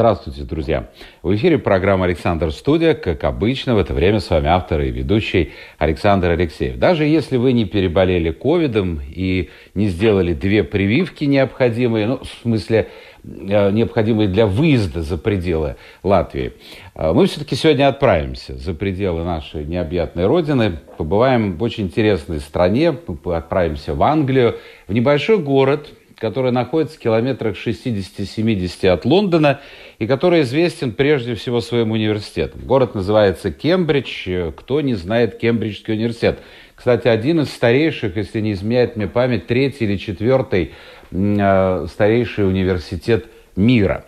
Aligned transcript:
Здравствуйте, 0.00 0.44
друзья! 0.44 0.88
В 1.22 1.34
эфире 1.34 1.58
программа 1.58 2.06
«Александр 2.06 2.52
Студия». 2.52 2.94
Как 2.94 3.22
обычно, 3.22 3.74
в 3.74 3.78
это 3.78 3.92
время 3.92 4.20
с 4.20 4.30
вами 4.30 4.46
автор 4.46 4.80
и 4.80 4.90
ведущий 4.90 5.52
Александр 5.76 6.30
Алексеев. 6.30 6.78
Даже 6.78 7.04
если 7.04 7.36
вы 7.36 7.52
не 7.52 7.66
переболели 7.66 8.30
ковидом 8.30 9.02
и 9.06 9.50
не 9.74 9.88
сделали 9.88 10.32
две 10.32 10.64
прививки 10.64 11.24
необходимые, 11.24 12.06
ну, 12.06 12.20
в 12.20 12.26
смысле, 12.40 12.88
э, 13.24 13.70
необходимые 13.72 14.30
для 14.30 14.46
выезда 14.46 15.02
за 15.02 15.18
пределы 15.18 15.76
Латвии, 16.02 16.54
э, 16.94 17.12
мы 17.12 17.26
все-таки 17.26 17.54
сегодня 17.54 17.86
отправимся 17.86 18.56
за 18.56 18.72
пределы 18.72 19.22
нашей 19.22 19.66
необъятной 19.66 20.24
родины, 20.24 20.78
побываем 20.96 21.58
в 21.58 21.62
очень 21.62 21.84
интересной 21.84 22.40
стране, 22.40 22.96
отправимся 23.26 23.94
в 23.94 24.02
Англию, 24.02 24.56
в 24.88 24.94
небольшой 24.94 25.36
город– 25.36 25.90
который 26.20 26.52
находится 26.52 26.96
в 26.96 27.00
километрах 27.00 27.56
60-70 27.56 28.86
от 28.88 29.04
Лондона 29.04 29.60
и 29.98 30.06
который 30.06 30.42
известен 30.42 30.92
прежде 30.92 31.34
всего 31.34 31.60
своим 31.60 31.92
университетом. 31.92 32.60
Город 32.64 32.94
называется 32.94 33.50
Кембридж. 33.50 34.52
Кто 34.52 34.82
не 34.82 34.94
знает 34.94 35.38
Кембриджский 35.38 35.94
университет? 35.94 36.38
Кстати, 36.74 37.08
один 37.08 37.40
из 37.40 37.50
старейших, 37.50 38.16
если 38.16 38.40
не 38.40 38.52
изменяет 38.52 38.96
мне 38.96 39.08
память, 39.08 39.46
третий 39.46 39.86
или 39.86 39.96
четвертый 39.96 40.72
э, 41.10 41.86
старейший 41.88 42.46
университет 42.46 43.26
мира. 43.56 44.04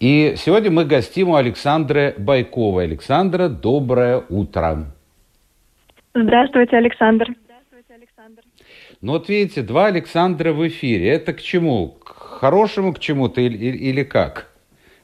И 0.00 0.34
сегодня 0.36 0.70
мы 0.70 0.84
гостим 0.84 1.30
у 1.30 1.36
Александры 1.36 2.14
Байковой. 2.18 2.84
Александра, 2.84 3.48
доброе 3.48 4.22
утро. 4.28 4.86
Здравствуйте, 6.14 6.76
Александр. 6.76 7.26
Ну 9.04 9.12
вот 9.12 9.28
видите, 9.28 9.60
два 9.60 9.88
Александра 9.88 10.54
в 10.54 10.66
эфире. 10.66 11.10
Это 11.10 11.34
к 11.34 11.42
чему? 11.42 11.88
К 11.88 12.08
хорошему 12.40 12.94
к 12.94 12.98
чему-то 12.98 13.42
или, 13.42 13.76
или 13.76 14.02
как? 14.02 14.50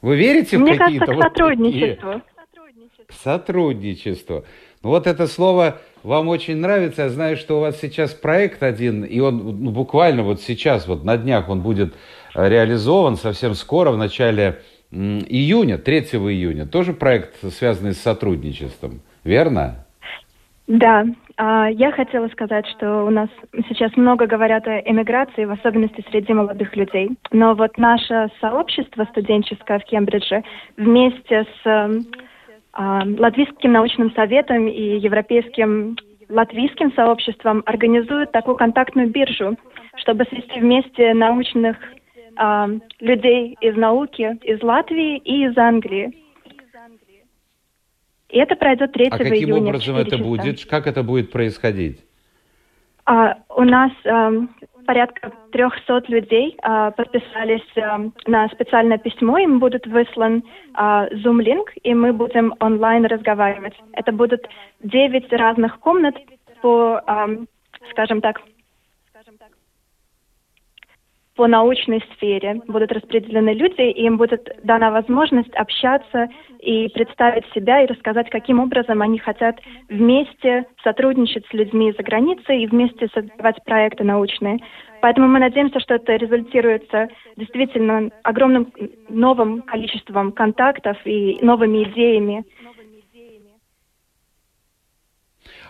Вы 0.01 0.15
верите 0.15 0.57
Мне 0.57 0.73
в 0.73 0.77
какие-то 0.79 1.05
кажется, 1.05 1.13
к 1.13 1.15
вот 1.15 1.23
сотрудничеству. 1.23 2.11
Такие? 2.11 3.05
К 3.05 3.13
сотрудничеству. 3.13 4.45
Ну 4.81 4.89
вот 4.89 5.05
это 5.05 5.27
слово 5.27 5.81
вам 6.01 6.29
очень 6.29 6.57
нравится. 6.57 7.03
Я 7.03 7.09
знаю, 7.09 7.37
что 7.37 7.57
у 7.57 7.61
вас 7.61 7.79
сейчас 7.79 8.11
проект 8.15 8.63
один, 8.63 9.03
и 9.03 9.19
он 9.19 9.37
ну, 9.37 9.69
буквально 9.69 10.23
вот 10.23 10.41
сейчас, 10.41 10.87
вот 10.87 11.03
на 11.03 11.15
днях 11.15 11.47
он 11.47 11.61
будет 11.61 11.93
э, 12.33 12.49
реализован 12.49 13.17
совсем 13.17 13.53
скоро, 13.53 13.91
в 13.91 13.97
начале 13.99 14.61
июня, 14.89 15.77
3 15.77 15.99
июня. 15.99 16.65
Тоже 16.65 16.93
проект, 16.93 17.35
связанный 17.53 17.93
с 17.93 18.01
сотрудничеством, 18.01 19.01
верно? 19.23 19.85
Да, 20.65 21.05
я 21.69 21.91
хотела 21.91 22.27
сказать, 22.27 22.67
что 22.67 23.05
у 23.05 23.09
нас 23.09 23.29
сейчас 23.67 23.95
много 23.97 24.27
говорят 24.27 24.67
о 24.67 24.79
эмиграции, 24.79 25.45
в 25.45 25.51
особенности 25.51 26.05
среди 26.09 26.33
молодых 26.33 26.75
людей. 26.75 27.09
Но 27.31 27.55
вот 27.55 27.77
наше 27.77 28.29
сообщество 28.39 29.05
студенческое 29.05 29.79
в 29.79 29.85
Кембридже 29.85 30.43
вместе 30.77 31.47
с 31.63 32.05
а, 32.73 33.01
Латвийским 33.17 33.71
научным 33.71 34.11
советом 34.13 34.67
и 34.67 34.99
Европейским 34.99 35.97
латвийским 36.29 36.93
сообществом 36.93 37.61
организует 37.65 38.31
такую 38.31 38.55
контактную 38.55 39.09
биржу, 39.09 39.57
чтобы 39.97 40.23
свести 40.25 40.59
вместе 40.59 41.13
научных 41.13 41.77
а, 42.37 42.69
людей 42.99 43.57
из 43.61 43.75
науки 43.75 44.37
из 44.43 44.61
Латвии 44.63 45.17
и 45.17 45.45
из 45.45 45.57
Англии. 45.57 46.13
И 48.31 48.37
это 48.37 48.55
пройдет 48.55 48.93
3 48.93 49.07
а 49.11 49.17
каким 49.17 49.33
июня. 49.33 49.69
образом 49.69 49.97
это 49.97 50.11
часа. 50.11 50.23
будет? 50.23 50.65
Как 50.65 50.87
это 50.87 51.03
будет 51.03 51.31
происходить? 51.31 51.99
А, 53.05 53.37
у 53.49 53.63
нас 53.63 53.91
а, 54.05 54.31
порядка 54.85 55.33
300 55.51 56.03
людей 56.07 56.57
а, 56.61 56.91
подписались 56.91 57.67
а, 57.75 57.99
на 58.27 58.47
специальное 58.47 58.97
письмо, 58.97 59.37
им 59.37 59.59
будет 59.59 59.85
выслан 59.85 60.43
а, 60.73 61.07
Zoom-линк, 61.07 61.71
и 61.83 61.93
мы 61.93 62.13
будем 62.13 62.53
онлайн 62.59 63.05
разговаривать. 63.05 63.73
Это 63.93 64.13
будут 64.13 64.47
9 64.81 65.33
разных 65.33 65.79
комнат 65.79 66.15
по, 66.61 67.01
а, 67.05 67.27
скажем 67.91 68.21
так, 68.21 68.41
по 71.35 71.47
научной 71.47 72.03
сфере 72.13 72.61
будут 72.67 72.91
распределены 72.91 73.51
люди, 73.53 73.81
и 73.81 74.03
им 74.05 74.17
будет 74.17 74.49
дана 74.63 74.91
возможность 74.91 75.53
общаться 75.55 76.27
и 76.59 76.89
представить 76.89 77.45
себя 77.53 77.81
и 77.81 77.87
рассказать, 77.87 78.29
каким 78.29 78.59
образом 78.59 79.01
они 79.01 79.17
хотят 79.17 79.59
вместе 79.89 80.65
сотрудничать 80.83 81.45
с 81.47 81.53
людьми 81.53 81.93
за 81.97 82.03
границей 82.03 82.61
и 82.61 82.67
вместе 82.67 83.07
создавать 83.13 83.63
проекты 83.63 84.03
научные. 84.03 84.59
Поэтому 85.01 85.27
мы 85.27 85.39
надеемся, 85.39 85.79
что 85.79 85.95
это 85.95 86.15
результируется 86.15 87.07
действительно 87.37 88.11
огромным 88.23 88.71
новым 89.09 89.61
количеством 89.61 90.31
контактов 90.31 90.97
и 91.05 91.39
новыми 91.41 91.83
идеями. 91.85 92.45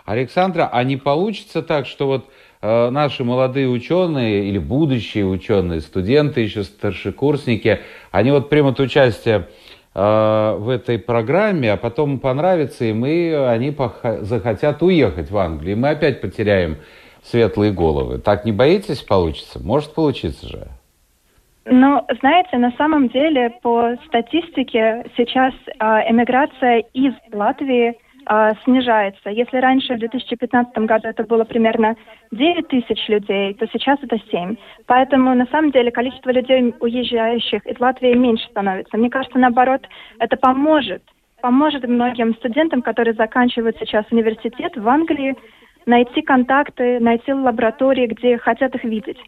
Александра, 0.04 0.68
а 0.72 0.82
не 0.82 0.96
получится 0.96 1.62
так, 1.62 1.86
что 1.86 2.06
вот 2.06 2.28
наши 2.62 3.24
молодые 3.24 3.68
ученые 3.68 4.44
или 4.44 4.58
будущие 4.58 5.26
ученые, 5.26 5.80
студенты, 5.80 6.42
еще 6.42 6.62
старшекурсники, 6.62 7.80
они 8.12 8.30
вот 8.30 8.48
примут 8.48 8.78
участие 8.78 9.48
э, 9.94 10.56
в 10.58 10.68
этой 10.68 10.98
программе, 10.98 11.72
а 11.72 11.76
потом 11.76 12.20
понравится 12.20 12.84
им, 12.84 13.04
и 13.04 13.30
они 13.30 13.74
захотят 14.20 14.82
уехать 14.82 15.30
в 15.30 15.36
Англию. 15.36 15.76
И 15.76 15.78
мы 15.78 15.90
опять 15.90 16.20
потеряем 16.20 16.76
светлые 17.22 17.72
головы. 17.72 18.18
Так 18.18 18.44
не 18.44 18.52
боитесь 18.52 19.00
получится? 19.00 19.60
Может 19.62 19.94
получиться 19.94 20.48
же. 20.48 20.68
Ну, 21.64 22.04
знаете, 22.20 22.58
на 22.58 22.72
самом 22.72 23.08
деле 23.08 23.50
по 23.62 23.94
статистике 24.06 25.04
сейчас 25.16 25.54
э, 25.54 25.84
эмиграция 26.10 26.78
из 26.92 27.14
Латвии 27.32 27.94
э, 28.26 28.52
снижается. 28.64 29.30
Если 29.30 29.56
раньше 29.58 29.94
в 29.94 29.98
2015 29.98 30.76
году 30.78 31.08
это 31.08 31.24
было 31.24 31.44
примерно 31.44 31.96
9 32.30 32.68
тысяч 32.68 33.08
людей, 33.08 33.54
то 33.54 33.66
сейчас 33.72 33.98
это 34.02 34.18
7. 34.30 34.56
Поэтому 34.86 35.34
на 35.34 35.46
самом 35.46 35.70
деле 35.70 35.90
количество 35.90 36.30
людей, 36.30 36.74
уезжающих 36.80 37.66
из 37.66 37.78
Латвии, 37.80 38.14
меньше 38.14 38.46
становится. 38.48 38.96
Мне 38.96 39.10
кажется, 39.10 39.38
наоборот, 39.38 39.86
это 40.18 40.36
поможет. 40.36 41.02
Поможет 41.40 41.86
многим 41.86 42.34
студентам, 42.36 42.82
которые 42.82 43.14
заканчивают 43.14 43.76
сейчас 43.78 44.04
университет 44.10 44.76
в 44.76 44.88
Англии, 44.88 45.36
найти 45.86 46.22
контакты, 46.22 47.00
найти 47.00 47.32
лаборатории, 47.32 48.06
где 48.06 48.38
хотят 48.38 48.74
их 48.74 48.84
видеть. 48.84 49.18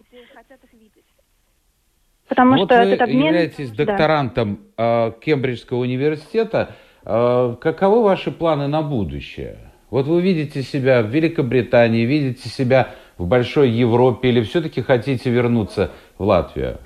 Потому 2.29 2.53
ну, 2.53 2.65
что 2.65 2.75
вот 2.77 2.85
вы 2.85 2.91
этот 2.93 3.03
обмен... 3.03 3.27
являетесь 3.27 3.71
докторантом 3.71 4.61
да. 4.77 5.13
Кембриджского 5.21 5.79
университета. 5.79 6.75
А, 7.05 7.55
каковы 7.57 8.03
ваши 8.03 8.31
планы 8.31 8.67
на 8.67 8.83
будущее? 8.83 9.57
Вот 9.91 10.07
вы 10.07 10.23
видите 10.23 10.63
себя 10.63 11.03
в 11.03 11.07
Великобритании, 11.07 12.05
видите 12.05 12.49
себя 12.49 12.89
в 13.19 13.27
большой 13.27 13.71
Европе 13.71 14.29
или 14.29 14.43
все-таки 14.43 14.83
хотите 14.83 15.31
вернуться 15.31 15.91
в 16.19 16.25
Латвию? 16.25 16.79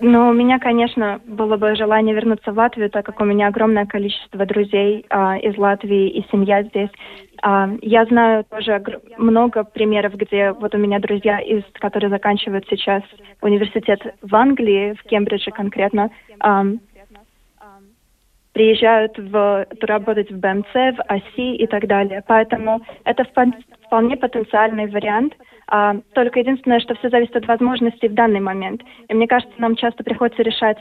Ну, 0.00 0.28
у 0.28 0.32
меня, 0.32 0.60
конечно, 0.60 1.20
было 1.26 1.56
бы 1.56 1.74
желание 1.74 2.14
вернуться 2.14 2.52
в 2.52 2.56
Латвию, 2.56 2.88
так 2.88 3.04
как 3.04 3.20
у 3.20 3.24
меня 3.24 3.48
огромное 3.48 3.84
количество 3.84 4.46
друзей 4.46 5.04
а, 5.10 5.36
из 5.38 5.58
Латвии 5.58 6.08
и 6.10 6.24
семья 6.30 6.62
здесь. 6.62 6.90
А, 7.42 7.68
я 7.82 8.04
знаю 8.04 8.44
тоже 8.48 8.80
много 9.16 9.64
примеров, 9.64 10.14
где 10.14 10.52
вот 10.52 10.72
у 10.74 10.78
меня 10.78 11.00
друзья, 11.00 11.40
из, 11.40 11.64
которые 11.74 12.10
заканчивают 12.10 12.66
сейчас 12.70 13.02
университет 13.42 14.00
в 14.22 14.34
Англии, 14.36 14.94
в 14.94 15.02
Кембридже 15.08 15.50
конкретно, 15.50 16.10
а, 16.38 16.64
приезжают 18.58 19.16
в, 19.16 19.66
работать 19.82 20.32
в 20.32 20.40
БМЦ, 20.40 20.74
в 20.74 21.02
ОСИ 21.06 21.54
и 21.54 21.66
так 21.68 21.86
далее. 21.86 22.24
Поэтому 22.26 22.80
это 23.04 23.24
вполне 23.86 24.16
потенциальный 24.16 24.88
вариант. 24.90 25.34
А, 25.68 25.94
только 26.12 26.40
единственное, 26.40 26.80
что 26.80 26.96
все 26.96 27.08
зависит 27.08 27.36
от 27.36 27.46
возможностей 27.46 28.08
в 28.08 28.14
данный 28.14 28.40
момент. 28.40 28.82
И 29.08 29.14
мне 29.14 29.28
кажется, 29.28 29.54
нам 29.58 29.76
часто 29.76 30.02
приходится 30.02 30.42
решать 30.42 30.78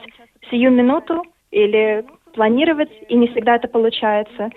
сию 0.50 0.72
минуту 0.72 1.22
или 1.52 2.04
планировать, 2.34 2.90
и 3.10 3.16
не 3.16 3.28
всегда 3.28 3.58
это 3.58 3.68
получается. 3.68 4.50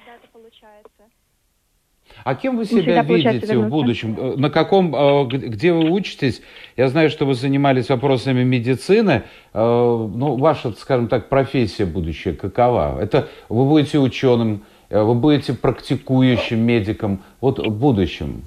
А 2.24 2.34
кем 2.34 2.56
вы 2.56 2.64
себя 2.64 3.02
видите 3.02 3.58
в 3.58 3.68
будущем? 3.68 4.16
Э, 4.18 4.36
на 4.36 4.50
каком, 4.50 4.94
э, 4.94 5.24
где 5.26 5.72
вы 5.72 5.90
учитесь? 5.90 6.42
Я 6.76 6.88
знаю, 6.88 7.10
что 7.10 7.26
вы 7.26 7.34
занимались 7.34 7.88
вопросами 7.88 8.42
медицины. 8.42 9.22
Э, 9.52 9.58
ну, 9.60 10.36
ваша, 10.36 10.72
скажем 10.72 11.08
так, 11.08 11.28
профессия 11.28 11.86
будущая 11.86 12.34
какова? 12.34 13.00
Это 13.00 13.28
вы 13.48 13.64
будете 13.64 13.98
ученым 13.98 14.62
вы 14.90 15.14
будете 15.14 15.54
практикующим 15.54 16.58
медиком 16.58 17.20
вот 17.40 17.60
в 17.60 17.70
будущем? 17.70 18.42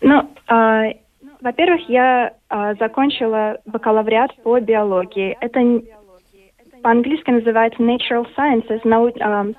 Ну, 0.00 0.22
э, 0.48 0.94
во-первых, 1.40 1.88
я 1.88 2.32
э, 2.50 2.74
закончила 2.78 3.58
бакалавриат 3.66 4.34
по 4.42 4.58
биологии. 4.60 5.36
Это 5.40 5.60
по-английски 6.82 7.30
называется 7.30 7.82
Natural 7.82 8.26
Sciences, 8.36 8.80
нау, 8.84 9.08
э, 9.08 9.52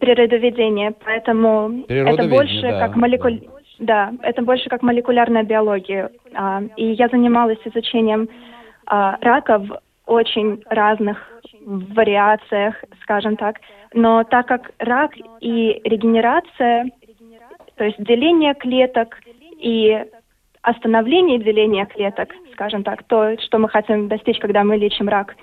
природоведение, 0.00 0.92
поэтому 1.04 1.84
это 1.88 2.26
больше 2.26 2.62
да, 2.62 2.80
как 2.80 2.96
молекуль... 2.96 3.40
Да. 3.78 4.10
да, 4.10 4.28
это 4.28 4.42
больше 4.42 4.68
как 4.68 4.82
молекулярная 4.82 5.44
биология. 5.44 6.10
А, 6.34 6.62
и 6.76 6.92
я 6.92 7.08
занималась 7.08 7.58
изучением 7.64 8.28
а, 8.86 9.18
рака 9.20 9.58
в 9.58 9.80
очень 10.06 10.62
разных 10.68 11.18
вариациях, 11.64 12.74
скажем 13.02 13.36
так. 13.36 13.60
Но 13.92 14.24
так 14.24 14.46
как 14.46 14.72
рак 14.78 15.12
и 15.40 15.80
регенерация, 15.84 16.86
то 17.76 17.84
есть 17.84 18.02
деление 18.02 18.54
клеток 18.54 19.18
и 19.58 20.04
остановление 20.62 21.38
деления 21.38 21.86
клеток, 21.86 22.30
скажем 22.52 22.82
так, 22.82 23.02
то, 23.04 23.36
что 23.40 23.58
мы 23.58 23.68
хотим 23.68 24.08
достичь, 24.08 24.38
когда 24.38 24.64
мы 24.64 24.76
лечим 24.76 25.08
рак, 25.08 25.36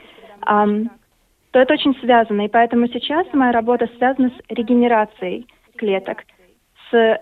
то 1.57 1.61
это 1.61 1.73
очень 1.73 1.99
связано. 2.01 2.45
И 2.45 2.49
поэтому 2.49 2.87
сейчас 2.87 3.25
моя 3.33 3.51
работа 3.51 3.89
связана 3.97 4.29
с 4.29 4.55
регенерацией 4.55 5.47
клеток, 5.75 6.23
с 6.91 7.19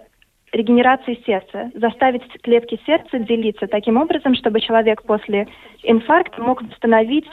регенерацией 0.52 1.24
сердца, 1.26 1.72
заставить 1.74 2.22
клетки 2.44 2.78
сердца 2.86 3.18
делиться 3.18 3.68
таким 3.68 3.96
образом, 3.96 4.36
чтобы 4.36 4.60
человек 4.60 5.04
после 5.04 5.48
инфаркта 5.84 6.42
мог 6.42 6.62
восстановить 6.62 7.30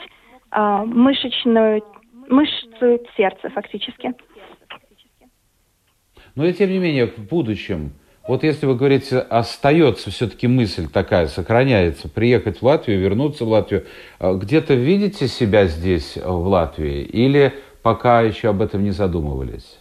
э, 0.51 0.83
мышечную 0.85 1.83
мышцу 2.29 3.01
сердца 3.17 3.49
фактически. 3.49 4.13
Но 6.35 6.45
и 6.45 6.53
тем 6.53 6.69
не 6.69 6.79
менее, 6.79 7.07
в 7.07 7.27
будущем, 7.27 7.91
вот 8.27 8.43
если 8.43 8.65
вы 8.65 8.75
говорите, 8.75 9.19
остается 9.19 10.09
все-таки 10.09 10.47
мысль 10.47 10.87
такая, 10.87 11.27
сохраняется, 11.27 12.07
приехать 12.07 12.61
в 12.61 12.63
Латвию, 12.63 12.99
вернуться 12.99 13.43
в 13.43 13.49
Латвию, 13.49 13.83
а 14.19 14.33
где-то 14.33 14.75
видите 14.75 15.27
себя 15.27 15.65
здесь, 15.65 16.17
в 16.17 16.47
Латвии, 16.47 17.01
или 17.01 17.53
пока 17.81 18.21
еще 18.21 18.49
об 18.49 18.61
этом 18.61 18.83
не 18.83 18.91
задумывались? 18.91 19.77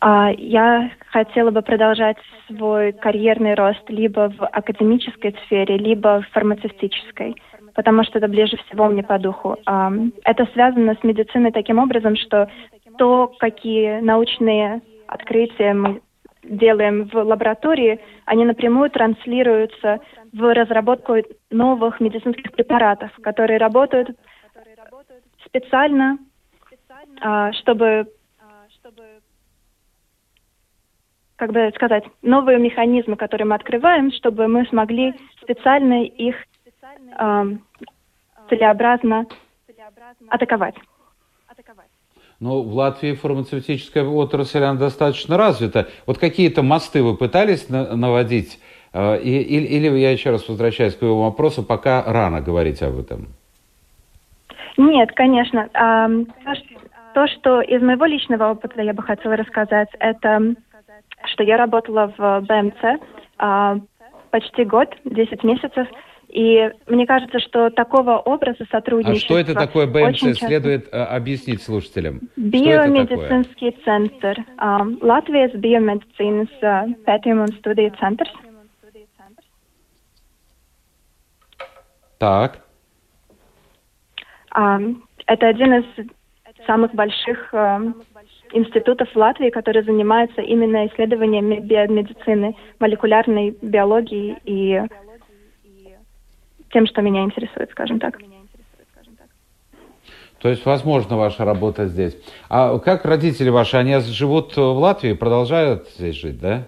А, 0.00 0.30
я 0.36 0.90
хотела 1.08 1.50
бы 1.50 1.60
продолжать 1.60 2.16
свой 2.46 2.92
карьерный 2.92 3.54
рост 3.54 3.82
либо 3.88 4.32
в 4.36 4.46
академической 4.46 5.36
сфере, 5.44 5.76
либо 5.76 6.22
в 6.22 6.32
фармацевтической, 6.32 7.36
потому 7.74 8.04
что 8.04 8.18
это 8.18 8.28
ближе 8.28 8.56
всего 8.66 8.86
мне 8.88 9.02
по 9.02 9.18
духу. 9.18 9.56
А, 9.66 9.92
это 10.24 10.46
связано 10.54 10.94
с 10.94 11.04
медициной 11.04 11.52
таким 11.52 11.78
образом, 11.78 12.16
что 12.16 12.48
то, 12.96 13.32
какие 13.38 14.00
научные 14.00 14.80
открытия 15.06 15.74
мы 15.74 16.00
делаем 16.44 17.08
в 17.08 17.14
лаборатории, 17.14 18.00
они 18.24 18.44
напрямую 18.44 18.90
транслируются 18.90 20.00
в 20.32 20.54
разработку 20.54 21.16
новых 21.50 22.00
медицинских 22.00 22.52
препаратов, 22.52 23.10
которые 23.22 23.58
работают 23.58 24.10
специально, 25.44 26.18
а, 27.20 27.52
чтобы 27.52 28.06
как 31.36 31.52
бы 31.52 31.70
сказать, 31.74 32.04
новые 32.22 32.58
механизмы, 32.58 33.16
которые 33.16 33.46
мы 33.46 33.56
открываем, 33.56 34.12
чтобы 34.12 34.46
мы 34.46 34.66
смогли 34.66 35.14
специально 35.42 36.04
их 36.04 36.36
э, 37.18 37.44
целеобразно 38.48 39.26
атаковать. 40.28 40.76
Но 42.44 42.60
в 42.60 42.74
Латвии 42.74 43.14
фармацевтическая 43.14 44.04
отрасль 44.04 44.62
она 44.62 44.78
достаточно 44.78 45.38
развита. 45.38 45.88
Вот 46.04 46.18
какие-то 46.18 46.62
мосты 46.62 47.02
вы 47.02 47.16
пытались 47.16 47.70
на 47.70 47.96
наводить? 47.96 48.60
Э, 48.92 49.18
или, 49.18 49.64
или 49.64 49.98
я 49.98 50.10
еще 50.10 50.28
раз 50.28 50.46
возвращаюсь 50.46 50.94
к 50.94 51.00
его 51.00 51.22
вопросу, 51.22 51.62
пока 51.62 52.04
рано 52.06 52.42
говорить 52.42 52.82
об 52.82 52.98
этом? 52.98 53.28
Нет, 54.76 55.12
конечно. 55.12 55.70
То, 57.14 57.26
что 57.28 57.62
из 57.62 57.80
моего 57.80 58.04
личного 58.04 58.50
опыта 58.50 58.82
я 58.82 58.92
бы 58.92 59.02
хотела 59.02 59.36
рассказать, 59.36 59.88
это 59.98 60.54
что 61.32 61.44
я 61.44 61.56
работала 61.56 62.12
в 62.18 62.40
БМЦ 62.42 63.00
а, 63.38 63.78
почти 64.30 64.64
год, 64.64 64.94
10 65.06 65.42
месяцев, 65.44 65.88
и 66.34 66.68
мне 66.88 67.06
кажется, 67.06 67.38
что 67.38 67.70
такого 67.70 68.18
образа 68.18 68.64
сотрудничества... 68.68 69.38
А 69.38 69.42
что 69.44 69.52
это 69.52 69.54
такое 69.54 69.86
БМЦ? 69.86 70.18
Часто... 70.18 70.46
Следует 70.46 70.88
а, 70.92 71.06
объяснить 71.06 71.62
слушателям. 71.62 72.22
Биомедицинский 72.36 73.70
центр. 73.84 74.44
А, 74.58 74.82
Латвijas 75.00 75.54
biomedicīnas 75.54 76.50
pētījumu 77.06 77.46
un 77.46 77.54
studiju 77.60 77.94
centrs. 78.00 78.34
Так. 82.18 82.64
А, 84.50 84.80
это 85.26 85.46
один 85.46 85.74
из 85.74 85.84
самых 86.66 86.94
больших 86.94 87.54
институтов 88.52 89.08
в 89.12 89.16
Латвии, 89.16 89.50
которые 89.50 89.84
занимаются 89.84 90.42
именно 90.42 90.88
исследованиями 90.88 91.60
биомедицины, 91.60 92.56
молекулярной 92.80 93.56
биологии 93.62 94.36
и 94.44 94.82
тем, 96.74 96.86
что 96.86 97.00
меня 97.00 97.22
интересует, 97.22 97.70
скажем 97.70 97.98
так. 97.98 98.18
То 100.40 100.50
есть, 100.50 100.66
возможно, 100.66 101.16
ваша 101.16 101.46
работа 101.46 101.86
здесь. 101.86 102.14
А 102.50 102.78
как 102.78 103.06
родители 103.06 103.48
ваши, 103.48 103.78
они 103.78 103.98
живут 104.00 104.54
в 104.54 104.60
Латвии, 104.60 105.14
продолжают 105.14 105.88
здесь 105.96 106.16
жить, 106.16 106.38
да? 106.38 106.66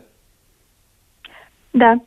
Да. 1.75 2.01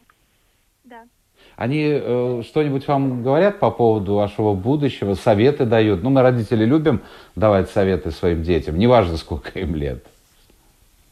Они 1.58 1.84
э, 1.92 2.42
что-нибудь 2.48 2.88
вам 2.88 3.22
говорят 3.22 3.60
по 3.60 3.70
поводу 3.70 4.16
вашего 4.16 4.56
будущего, 4.56 5.14
советы 5.14 5.66
дают? 5.66 6.02
Ну, 6.02 6.10
мы, 6.10 6.22
родители, 6.22 6.64
любим 6.64 7.02
давать 7.36 7.70
советы 7.70 8.12
своим 8.12 8.42
детям, 8.42 8.80
неважно, 8.80 9.18
сколько 9.18 9.60
им 9.60 9.76
лет. 9.76 10.06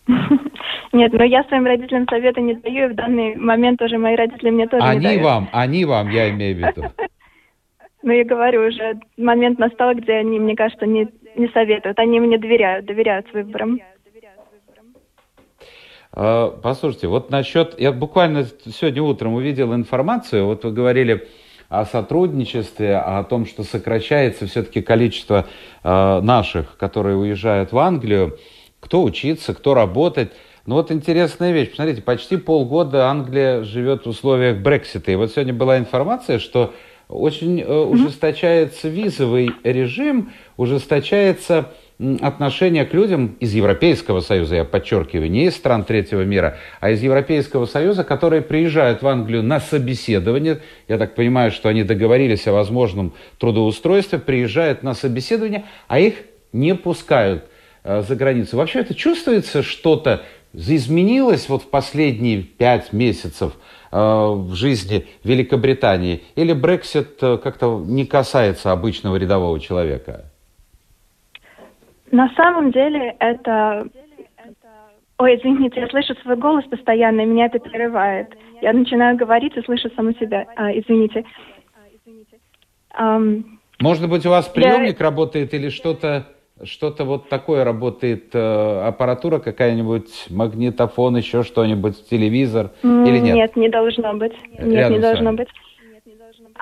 Нет, 0.98 1.14
но 1.14 1.24
я 1.24 1.44
своим 1.44 1.68
родителям 1.68 2.08
советы 2.10 2.42
не 2.42 2.56
даю, 2.56 2.90
и 2.90 2.92
в 2.94 2.96
данный 2.96 3.36
момент 3.36 3.80
уже 3.84 4.00
мои 4.00 4.16
родители 4.16 4.50
мне 4.50 4.68
тоже 4.68 4.82
они 4.82 4.98
не 4.98 5.04
дают. 5.04 5.18
Они 5.20 5.24
вам, 5.24 5.50
они 5.52 5.86
вам, 5.86 6.10
я 6.10 6.30
имею 6.32 6.56
в 6.56 6.60
виду. 6.60 6.84
Ну, 8.04 8.14
я 8.14 8.24
говорю, 8.24 8.68
уже 8.68 9.00
момент 9.18 9.60
настал, 9.60 9.94
где 9.94 10.14
они, 10.14 10.40
мне 10.40 10.56
кажется, 10.56 10.86
не, 10.86 11.10
не 11.36 11.50
советуют. 11.50 12.00
Они 12.00 12.22
мне 12.22 12.38
доверяют, 12.38 12.86
доверяют 12.86 13.26
выборам. 13.34 13.82
А, 16.14 16.52
послушайте, 16.64 17.08
вот 17.08 17.32
насчет... 17.32 17.78
Я 17.78 17.92
буквально 17.92 18.46
сегодня 18.66 19.02
утром 19.04 19.34
увидел 19.34 19.74
информацию, 19.74 20.46
вот 20.46 20.64
вы 20.64 20.72
говорили 20.72 21.28
о 21.68 21.84
сотрудничестве, 21.86 22.98
о 22.98 23.24
том, 23.26 23.46
что 23.46 23.64
сокращается 23.64 24.46
все-таки 24.48 24.82
количество 24.82 25.48
э, 25.84 26.22
наших, 26.22 26.78
которые 26.78 27.18
уезжают 27.18 27.74
в 27.74 27.78
Англию, 27.78 28.38
кто 28.80 29.04
учиться, 29.04 29.54
кто 29.54 29.74
работать. 29.74 30.32
Ну 30.68 30.76
вот 30.76 30.92
интересная 30.92 31.54
вещь. 31.54 31.70
Посмотрите, 31.70 32.02
почти 32.02 32.36
полгода 32.36 33.08
Англия 33.08 33.64
живет 33.64 34.06
в 34.06 34.10
условиях 34.10 34.58
Брексита. 34.58 35.14
И 35.14 35.16
вот 35.16 35.32
сегодня 35.32 35.54
была 35.54 35.78
информация, 35.78 36.40
что 36.40 36.74
очень 37.08 37.62
э, 37.62 37.74
ужесточается 37.74 38.90
визовый 38.90 39.52
режим, 39.64 40.34
ужесточается 40.58 41.72
отношение 42.20 42.84
к 42.84 42.94
людям 42.94 43.38
из 43.40 43.54
Европейского 43.54 44.20
Союза, 44.20 44.58
я 44.58 44.66
подчеркиваю, 44.66 45.32
не 45.32 45.46
из 45.46 45.56
стран 45.56 45.86
третьего 45.86 46.24
мира, 46.24 46.58
а 46.82 46.90
из 46.92 47.02
Европейского 47.02 47.66
Союза, 47.66 48.04
которые 48.04 48.42
приезжают 48.42 49.02
в 49.02 49.08
Англию 49.08 49.44
на 49.44 49.62
собеседование. 49.62 50.60
Я 50.90 50.98
так 50.98 51.16
понимаю, 51.16 51.52
что 51.52 51.70
они 51.70 51.84
договорились 51.84 52.46
о 52.46 52.52
возможном 52.52 53.14
трудоустройстве, 53.40 54.20
приезжают 54.20 54.84
на 54.84 54.96
собеседование, 54.96 55.64
а 55.88 56.00
их 56.00 56.16
не 56.52 56.76
пускают 56.76 57.46
э, 57.86 58.04
за 58.06 58.18
границу. 58.18 58.58
Вообще 58.58 58.80
это 58.80 58.94
чувствуется 58.94 59.64
что-то, 59.64 60.24
изменилось 60.54 61.50
вот 61.50 61.64
в 61.64 61.70
последние 61.70 62.42
пять 62.42 62.94
месяцев 62.94 63.54
э, 63.92 63.98
в 63.98 64.54
жизни 64.54 65.06
Великобритании? 65.24 66.24
Или 66.36 66.54
Брексит 66.54 67.22
э, 67.22 67.38
как-то 67.38 67.84
не 67.86 68.06
касается 68.06 68.72
обычного 68.72 69.18
рядового 69.18 69.60
человека? 69.60 70.26
На 72.12 72.30
самом 72.36 72.72
деле 72.72 73.16
это... 73.20 73.88
Ой, 75.20 75.36
извините, 75.36 75.82
я 75.82 75.88
слышу 75.88 76.14
свой 76.22 76.38
голос 76.38 76.64
постоянно, 76.66 77.22
и 77.22 77.26
меня 77.26 77.48
это 77.48 77.60
прерывает. 77.60 78.28
Я 78.62 78.74
начинаю 78.74 79.18
говорить 79.18 79.56
и 79.58 79.62
слышу 79.64 79.90
саму 79.96 80.14
себя. 80.14 80.46
А, 80.56 80.72
извините. 80.72 81.26
Um, 83.00 83.44
Может 83.80 84.10
быть, 84.10 84.26
у 84.26 84.30
вас 84.30 84.48
приемник 84.48 85.00
я... 85.00 85.06
работает 85.06 85.54
или 85.54 85.70
что-то 85.70 86.28
что-то 86.64 87.06
вот 87.06 87.30
такое 87.30 87.64
работает, 87.64 88.30
э, 88.34 88.82
аппаратура 88.88 89.40
какая-нибудь, 89.40 90.28
магнитофон, 90.30 91.18
еще 91.18 91.44
что-нибудь, 91.44 92.08
телевизор 92.10 92.72
или 92.84 93.20
нет? 93.20 93.36
Нет, 93.36 93.56
не 93.56 93.70
должно 93.70 94.14
быть. 94.14 94.34
Нет, 94.60 94.74
Рядом 94.74 94.94
не 94.94 95.00
должно 95.00 95.34
быть. 95.34 95.48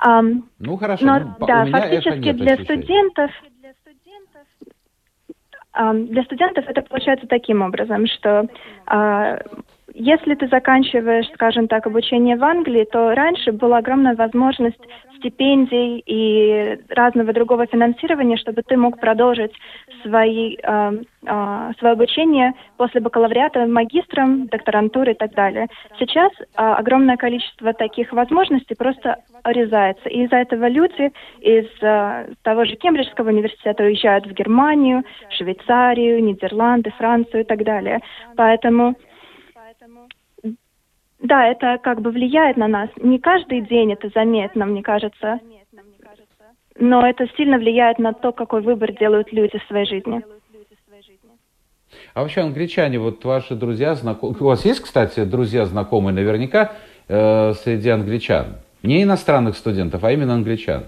Um, 0.06 0.42
ну 0.58 0.76
хорошо. 0.76 1.06
Но, 1.06 1.36
ну, 1.40 1.46
да, 1.46 1.64
фактически 1.64 2.32
для 2.32 2.56
студентов 2.56 3.30
Для 5.74 6.22
студентов 6.24 6.64
это 6.68 6.82
получается 6.82 7.26
таким 7.26 7.62
образом, 7.62 8.06
что 8.06 8.46
а, 8.86 9.38
если 9.98 10.34
ты 10.34 10.46
заканчиваешь, 10.48 11.26
скажем 11.34 11.68
так, 11.68 11.86
обучение 11.86 12.36
в 12.36 12.44
Англии, 12.44 12.84
то 12.84 13.14
раньше 13.14 13.52
была 13.52 13.78
огромная 13.78 14.14
возможность 14.14 14.80
стипендий 15.16 16.02
и 16.04 16.78
разного 16.90 17.32
другого 17.32 17.66
финансирования, 17.66 18.36
чтобы 18.36 18.62
ты 18.62 18.76
мог 18.76 19.00
продолжить 19.00 19.52
свои, 20.02 20.56
э, 20.62 20.92
э, 21.26 21.72
свое 21.78 21.92
обучение 21.92 22.52
после 22.76 23.00
бакалавриата 23.00 23.66
магистром, 23.66 24.46
докторантуры 24.48 25.12
и 25.12 25.14
так 25.14 25.32
далее. 25.32 25.68
Сейчас 25.98 26.30
э, 26.40 26.44
огромное 26.56 27.16
количество 27.16 27.72
таких 27.72 28.12
возможностей 28.12 28.74
просто 28.74 29.16
урезается. 29.44 30.10
И 30.10 30.24
из-за 30.24 30.36
этого 30.36 30.68
люди 30.68 31.10
из 31.40 31.66
э, 31.80 32.34
того 32.42 32.66
же 32.66 32.76
Кембриджского 32.76 33.30
университета 33.30 33.82
уезжают 33.82 34.26
в 34.26 34.32
Германию, 34.32 35.04
Швейцарию, 35.30 36.22
Нидерланды, 36.22 36.90
Францию 36.98 37.40
и 37.40 37.44
так 37.44 37.64
далее. 37.64 38.00
Поэтому 38.36 38.94
да, 41.20 41.46
это 41.46 41.78
как 41.82 42.00
бы 42.00 42.10
влияет 42.10 42.56
на 42.56 42.68
нас. 42.68 42.90
Не 43.00 43.18
каждый 43.18 43.62
день 43.62 43.92
это 43.92 44.08
заметно, 44.14 44.66
мне 44.66 44.82
кажется. 44.82 45.40
Но 46.78 47.06
это 47.06 47.26
сильно 47.36 47.58
влияет 47.58 47.98
на 47.98 48.12
то, 48.12 48.32
какой 48.32 48.60
выбор 48.60 48.92
делают 48.92 49.32
люди 49.32 49.58
в 49.58 49.66
своей 49.66 49.86
жизни. 49.86 50.22
А 52.12 52.22
вообще 52.22 52.42
англичане, 52.42 52.98
вот 52.98 53.24
ваши 53.24 53.54
друзья, 53.54 53.94
знакомые, 53.94 54.38
у 54.40 54.44
вас 54.44 54.64
есть, 54.64 54.80
кстати, 54.80 55.24
друзья 55.24 55.64
знакомые 55.64 56.14
наверняка 56.14 56.72
э, 57.08 57.52
среди 57.54 57.88
англичан? 57.88 58.56
Не 58.82 59.02
иностранных 59.02 59.56
студентов, 59.56 60.04
а 60.04 60.12
именно 60.12 60.34
англичан. 60.34 60.84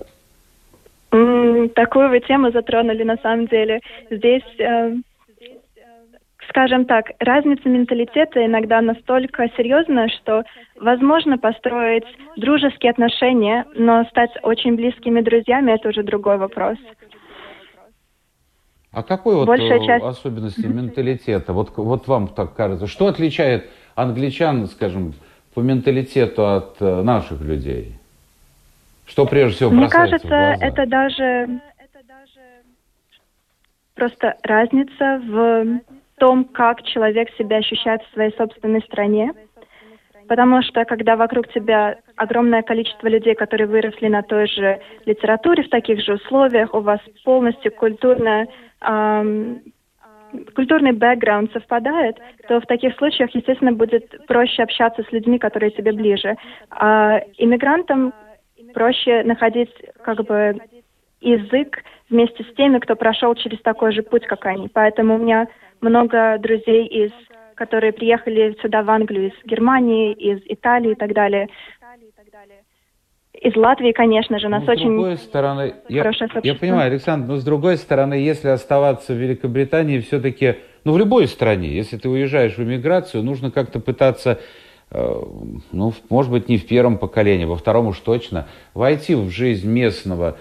Такую 1.75 2.11
вы 2.11 2.21
тему 2.21 2.51
затронули 2.51 3.03
на 3.03 3.17
самом 3.17 3.47
деле. 3.47 3.81
Здесь 4.11 4.43
э, 4.59 4.95
скажем 6.49 6.85
так, 6.85 7.07
разница 7.21 7.69
менталитета 7.69 8.45
иногда 8.45 8.81
настолько 8.81 9.49
серьезная, 9.57 10.09
что 10.09 10.45
возможно 10.81 11.39
построить 11.39 12.05
дружеские 12.37 12.91
отношения, 12.91 13.67
но 13.75 14.05
стать 14.05 14.31
очень 14.43 14.77
близкими 14.77 15.21
друзьями 15.21 15.73
это 15.73 15.89
уже 15.89 16.03
другой 16.03 16.39
вопрос. 16.39 16.79
А 18.91 19.03
какой 19.03 19.37
вот 19.37 19.47
Большая 19.47 19.85
часть... 19.85 20.05
особенности 20.05 20.67
менталитета? 20.67 21.53
Вот, 21.53 21.77
вот 21.77 22.09
вам 22.09 22.29
так 22.29 22.55
кажется. 22.55 22.87
Что 22.87 23.07
отличает 23.07 23.69
англичан, 23.95 24.67
скажем, 24.67 25.13
по 25.55 25.61
менталитету 25.61 26.47
от 26.47 26.77
э, 26.81 27.03
наших 27.03 27.41
людей? 27.43 27.95
Что 29.07 29.27
прежде 29.27 29.57
всего 29.57 29.71
Мне 29.71 29.89
кажется, 29.89 30.57
это 30.61 30.87
даже 30.87 31.61
просто 33.95 34.37
разница 34.43 35.21
в 35.27 35.81
том, 36.19 36.45
как 36.45 36.83
человек 36.83 37.29
себя 37.37 37.59
ощущает 37.59 38.03
в 38.03 38.13
своей 38.13 38.35
собственной 38.37 38.81
стране. 38.83 39.33
Потому 40.29 40.63
что 40.63 40.85
когда 40.85 41.17
вокруг 41.17 41.49
тебя 41.49 41.99
огромное 42.17 42.63
количество 42.63 43.09
людей, 43.09 43.35
которые 43.35 43.67
выросли 43.67 44.09
на 44.09 44.23
той 44.23 44.47
же 44.47 44.79
литературе, 45.07 45.63
в 45.63 45.71
таких 45.71 46.05
же 46.05 46.15
условиях, 46.15 46.75
у 46.75 46.81
вас 46.81 47.01
полностью 47.25 47.73
культурная 47.73 48.47
эм, 48.83 49.63
культурный 50.55 50.93
бэкграунд 50.93 51.53
совпадает, 51.53 52.17
то 52.47 52.61
в 52.61 52.67
таких 52.67 52.95
случаях, 52.97 53.35
естественно, 53.35 53.73
будет 53.73 54.27
проще 54.27 54.63
общаться 54.63 55.03
с 55.03 55.13
людьми, 55.13 55.39
которые 55.39 55.71
тебе 55.71 55.93
ближе. 55.93 56.37
А 56.71 57.23
иммигрантам 57.39 58.13
проще 58.75 59.23
находить 59.25 59.73
как 60.03 60.25
бы 60.27 60.57
язык 61.21 61.83
вместе 62.11 62.45
с 62.45 62.55
теми, 62.55 62.79
кто 62.79 62.97
прошел 62.97 63.35
через 63.35 63.61
такой 63.63 63.93
же 63.93 64.03
путь, 64.03 64.27
как 64.27 64.47
они. 64.47 64.69
Поэтому 64.69 65.17
у 65.17 65.19
меня 65.19 65.49
много 65.81 66.39
друзей 66.39 66.87
из 66.87 67.13
которые 67.59 67.93
приехали 67.93 68.57
сюда 68.63 68.85
в 68.85 68.91
Англию 68.91 69.31
из 69.31 69.33
Германии, 69.45 70.13
из 70.13 70.41
Италии 70.47 70.93
и 70.93 70.95
так 70.95 71.13
далее. 71.13 71.49
Из 73.35 73.55
Латвии, 73.57 73.93
конечно 73.93 74.39
же, 74.39 74.49
нас 74.49 74.65
ну, 74.65 74.73
очень 74.73 74.87
с 74.87 74.95
другой 74.95 75.17
стороны, 75.17 75.75
я, 75.89 76.11
я 76.43 76.55
понимаю, 76.55 76.91
Александр, 76.91 77.29
но 77.29 77.37
с 77.37 77.45
другой 77.45 77.77
стороны, 77.77 78.15
если 78.15 78.49
оставаться 78.49 79.13
в 79.13 79.17
Великобритании, 79.17 80.01
все-таки, 80.01 80.57
ну, 80.85 80.93
в 80.93 80.99
любой 80.99 81.27
стране, 81.29 81.69
если 81.69 81.99
ты 81.99 82.09
уезжаешь 82.09 82.57
в 82.57 82.63
эмиграцию, 82.63 83.23
нужно 83.23 83.51
как-то 83.51 83.81
пытаться, 83.81 84.41
э, 84.91 85.23
ну, 85.73 85.93
может 86.11 86.33
быть, 86.33 86.49
не 86.49 86.59
в 86.59 86.67
первом 86.67 86.99
поколении, 86.99 87.45
во 87.45 87.57
втором 87.57 87.89
уж 87.89 87.99
точно, 88.01 88.49
войти 88.75 89.15
в 89.15 89.31
жизнь 89.31 89.69
местного 89.69 90.39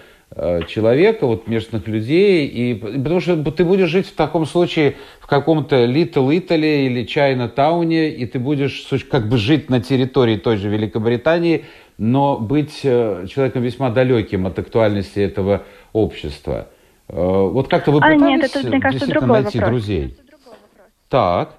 человека, 0.68 1.26
вот 1.26 1.48
местных 1.48 1.88
людей, 1.88 2.46
и, 2.46 2.74
потому 2.74 3.20
что 3.20 3.42
ты 3.50 3.64
будешь 3.64 3.88
жить 3.88 4.06
в 4.06 4.14
таком 4.14 4.46
случае 4.46 4.96
в 5.20 5.26
каком-то 5.26 5.84
Little 5.84 6.28
Italy 6.28 6.86
или 6.86 7.04
Чайна 7.04 7.48
Тауне, 7.48 8.10
и 8.10 8.26
ты 8.26 8.38
будешь 8.38 8.86
как 9.10 9.28
бы 9.28 9.38
жить 9.38 9.70
на 9.70 9.80
территории 9.80 10.36
той 10.36 10.58
же 10.58 10.68
Великобритании, 10.68 11.64
но 11.98 12.38
быть 12.38 12.80
э, 12.84 13.26
человеком 13.28 13.62
весьма 13.62 13.90
далеким 13.90 14.46
от 14.46 14.58
актуальности 14.58 15.18
этого 15.18 15.64
общества. 15.92 16.68
Э, 17.08 17.14
вот 17.16 17.68
как-то 17.68 17.90
вы 17.90 18.00
пытались 18.00 18.22
а, 18.22 18.26
нет, 18.26 18.44
это, 18.44 18.68
мне 18.68 18.80
кажется, 18.80 19.06
действительно 19.06 19.40
найти 19.40 19.58
вопрос. 19.58 19.82
друзей? 19.82 20.16
Так. 21.08 21.58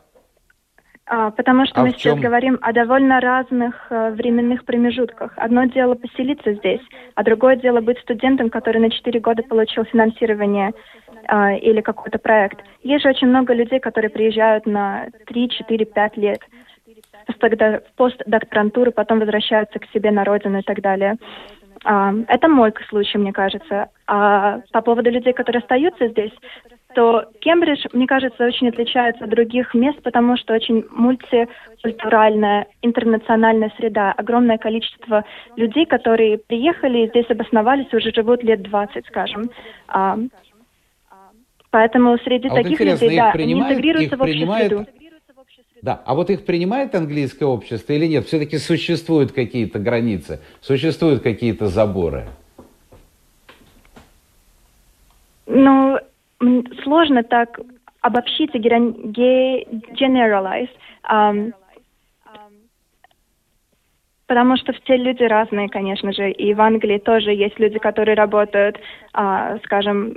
А, 1.11 1.31
потому 1.31 1.65
что 1.65 1.81
а 1.81 1.83
мы 1.83 1.91
сейчас 1.91 2.19
говорим 2.19 2.59
о 2.61 2.71
довольно 2.71 3.19
разных 3.19 3.87
э, 3.89 4.11
временных 4.11 4.63
промежутках. 4.63 5.33
Одно 5.37 5.65
дело 5.65 5.95
поселиться 5.95 6.53
здесь, 6.53 6.81
а 7.15 7.23
другое 7.23 7.55
дело 7.55 7.81
быть 7.81 7.97
студентом, 7.97 8.51
который 8.51 8.79
на 8.79 8.91
4 8.91 9.19
года 9.19 9.41
получил 9.41 9.85
финансирование 9.85 10.71
э, 11.27 11.57
или 11.57 11.81
какой-то 11.81 12.19
проект. 12.19 12.63
Есть 12.83 13.03
же 13.03 13.09
очень 13.09 13.27
много 13.27 13.55
людей, 13.55 13.79
которые 13.79 14.11
приезжают 14.11 14.67
на 14.67 15.07
3, 15.25 15.49
4, 15.49 15.85
5 15.85 16.17
лет. 16.17 16.41
В 17.27 17.83
постдокторантуру, 17.95 18.91
потом 18.91 19.19
возвращаются 19.19 19.79
к 19.79 19.89
себе 19.89 20.11
на 20.11 20.23
родину 20.23 20.59
и 20.59 20.63
так 20.63 20.79
далее. 20.81 21.17
А, 21.85 22.13
это 22.27 22.47
мой 22.47 22.71
случай, 22.87 23.17
мне 23.17 23.33
кажется. 23.33 23.89
А 24.05 24.59
по 24.71 24.81
поводу 24.81 25.09
людей, 25.09 25.33
которые 25.33 25.61
остаются 25.61 26.07
здесь, 26.07 26.33
то 26.95 27.25
Кембридж, 27.41 27.85
мне 27.93 28.07
кажется, 28.07 28.45
очень 28.45 28.69
отличается 28.69 29.25
от 29.25 29.29
других 29.29 29.73
мест, 29.73 30.01
потому 30.01 30.37
что 30.37 30.53
очень 30.53 30.85
мультикультуральная, 30.89 32.67
интернациональная 32.81 33.71
среда. 33.77 34.11
Огромное 34.13 34.57
количество 34.57 35.23
людей, 35.55 35.85
которые 35.85 36.39
приехали 36.39 37.05
и 37.05 37.09
здесь 37.09 37.29
обосновались, 37.29 37.93
уже 37.93 38.11
живут 38.13 38.43
лет 38.43 38.63
20, 38.63 39.05
скажем. 39.05 39.51
А, 39.87 40.17
поэтому 41.69 42.17
среди 42.19 42.47
а 42.47 42.55
таких 42.55 42.79
вот 42.79 42.87
людей, 42.87 43.17
да, 43.17 43.31
они 43.31 43.53
интегрируются 43.53 44.17
в 44.17 44.21
общую 44.21 44.37
принимает... 44.37 44.67
среду. 44.67 44.85
Да, 45.81 46.01
а 46.05 46.13
вот 46.13 46.29
их 46.29 46.45
принимает 46.45 46.93
английское 46.93 47.45
общество 47.45 47.93
или 47.93 48.05
нет? 48.05 48.25
Все-таки 48.25 48.57
существуют 48.57 49.31
какие-то 49.31 49.79
границы, 49.79 50.41
существуют 50.59 51.23
какие-то 51.23 51.67
заборы? 51.67 52.27
Ну, 55.45 55.97
сложно 56.83 57.23
так 57.23 57.59
обобщить 58.01 58.55
и 58.55 58.59
generalize, 58.59 60.69
um, 61.11 61.53
потому 64.27 64.57
что 64.57 64.73
все 64.73 64.95
люди 64.95 65.23
разные, 65.23 65.69
конечно 65.69 66.13
же, 66.13 66.31
и 66.31 66.53
в 66.53 66.61
Англии 66.61 66.99
тоже 66.99 67.31
есть 67.31 67.59
люди, 67.59 67.79
которые 67.79 68.15
работают, 68.15 68.79
uh, 69.13 69.59
скажем, 69.65 70.15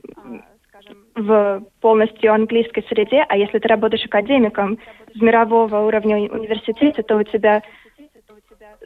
в 1.15 1.63
полностью 1.81 2.33
английской 2.33 2.85
среде, 2.89 3.25
а 3.29 3.37
если 3.37 3.59
ты 3.59 3.69
работаешь 3.69 4.05
академиком 4.05 4.79
в 5.15 5.23
мирового 5.23 5.81
уровня 5.81 6.17
университете, 6.17 7.03
то 7.03 7.17
у 7.17 7.23
тебя 7.23 7.63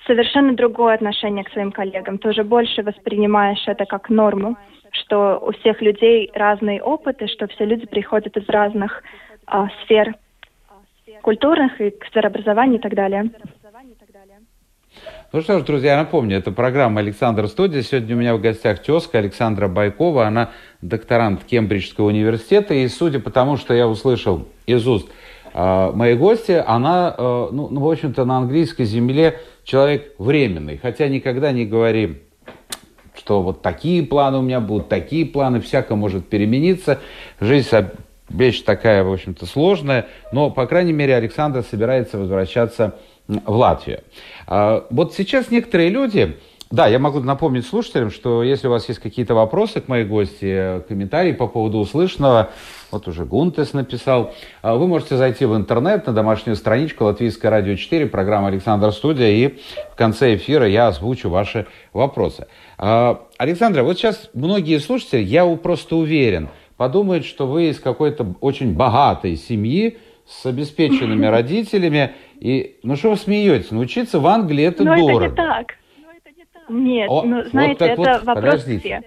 совершенно 0.06 0.54
другое 0.54 0.94
отношение 0.94 1.44
к 1.44 1.50
своим 1.50 1.72
коллегам. 1.72 2.18
Ты 2.18 2.28
уже 2.28 2.44
больше 2.44 2.82
воспринимаешь 2.82 3.62
это 3.66 3.84
как 3.84 4.10
норму 4.10 4.56
что 5.04 5.38
у 5.38 5.52
всех 5.52 5.80
людей 5.82 6.30
разные 6.34 6.82
опыты, 6.82 7.26
что 7.28 7.46
все 7.48 7.64
люди 7.64 7.86
приходят 7.86 8.36
из 8.36 8.48
разных 8.48 9.02
а, 9.46 9.68
сфер 9.84 10.14
культурных 11.22 11.80
и 11.80 11.94
сфер 12.08 12.26
образования 12.26 12.76
и 12.76 12.80
так 12.80 12.94
далее. 12.94 13.30
Ну 15.32 15.42
что 15.42 15.58
ж, 15.58 15.62
друзья, 15.62 15.96
напомню, 15.96 16.38
это 16.38 16.52
программа 16.52 17.00
«Александр 17.00 17.48
Студия». 17.48 17.82
Сегодня 17.82 18.16
у 18.16 18.18
меня 18.18 18.34
в 18.34 18.40
гостях 18.40 18.82
тезка 18.82 19.18
Александра 19.18 19.68
Байкова. 19.68 20.26
Она 20.26 20.50
докторант 20.80 21.44
Кембриджского 21.44 22.06
университета. 22.06 22.74
И 22.74 22.88
судя 22.88 23.20
по 23.20 23.30
тому, 23.30 23.56
что 23.56 23.74
я 23.74 23.86
услышал 23.88 24.48
из 24.66 24.86
уст 24.86 25.10
э, 25.52 25.90
моей 25.92 26.16
гости, 26.16 26.62
она, 26.66 27.14
э, 27.16 27.48
ну, 27.52 27.68
ну, 27.70 27.80
в 27.80 27.90
общем-то, 27.90 28.24
на 28.24 28.38
английской 28.38 28.84
земле 28.84 29.40
человек 29.66 30.14
временный. 30.16 30.78
Хотя 30.78 31.08
никогда 31.08 31.52
не 31.52 31.66
говорим 31.66 32.20
что 33.18 33.42
вот 33.42 33.60
такие 33.60 34.04
планы 34.04 34.38
у 34.38 34.42
меня 34.42 34.60
будут, 34.60 34.88
такие 34.88 35.26
планы, 35.26 35.60
всяко 35.60 35.96
может 35.96 36.28
перемениться. 36.28 37.00
Жизнь 37.40 37.68
вещь 38.28 38.62
такая, 38.62 39.02
в 39.02 39.12
общем-то, 39.12 39.46
сложная, 39.46 40.06
но, 40.30 40.50
по 40.50 40.66
крайней 40.66 40.92
мере, 40.92 41.16
Александр 41.16 41.64
собирается 41.68 42.18
возвращаться 42.18 42.98
в 43.26 43.52
Латвию. 43.52 44.02
А, 44.46 44.86
вот 44.90 45.14
сейчас 45.14 45.50
некоторые 45.50 45.88
люди 45.88 46.36
Да, 46.70 46.88
я 46.88 46.98
могу 46.98 47.20
напомнить 47.20 47.66
слушателям, 47.66 48.10
что 48.10 48.42
если 48.42 48.66
у 48.66 48.70
вас 48.70 48.88
есть 48.88 49.00
какие-то 49.00 49.34
вопросы 49.34 49.80
к 49.80 49.88
моей 49.88 50.04
гости, 50.04 50.82
комментарии 50.88 51.32
по 51.32 51.46
поводу 51.46 51.78
услышанного, 51.78 52.50
вот 52.90 53.08
уже 53.08 53.24
Гунтес 53.24 53.72
написал, 53.72 54.34
а 54.62 54.76
вы 54.76 54.86
можете 54.86 55.16
зайти 55.16 55.44
в 55.44 55.56
интернет 55.56 56.06
на 56.06 56.12
домашнюю 56.12 56.56
страничку 56.56 57.04
Латвийское 57.04 57.50
радио 57.50 57.74
4, 57.74 58.06
программа 58.06 58.48
Александр 58.48 58.92
Студия, 58.92 59.28
и 59.28 59.58
в 59.92 59.96
конце 59.96 60.36
эфира 60.36 60.66
я 60.68 60.88
озвучу 60.88 61.28
ваши 61.28 61.66
вопросы. 61.92 62.46
А, 62.78 63.26
Александра, 63.38 63.82
вот 63.82 63.98
сейчас 63.98 64.30
многие 64.34 64.78
слушатели, 64.78 65.22
я 65.22 65.46
просто 65.56 65.96
уверен, 65.96 66.48
подумают, 66.76 67.24
что 67.24 67.46
вы 67.46 67.70
из 67.70 67.80
какой-то 67.80 68.34
очень 68.40 68.74
богатой 68.74 69.36
семьи, 69.36 69.98
с 70.26 70.44
обеспеченными 70.44 71.26
родителями. 71.26 72.12
И, 72.40 72.78
ну 72.82 72.96
что 72.96 73.10
вы 73.10 73.16
смеетесь? 73.16 73.70
Научиться 73.70 74.18
в 74.18 74.26
Англии 74.26 74.64
это 74.64 74.84
Но 74.84 74.96
дорого. 74.96 75.26
это 75.26 75.30
не 75.30 75.36
так. 75.36 75.74
Нет, 76.68 77.08
О, 77.08 77.22
ну, 77.22 77.44
знаете, 77.44 77.76
вот 77.78 77.82
это 77.82 77.96
вот, 77.96 78.24
вопрос 78.24 78.44
подождите. 78.44 79.02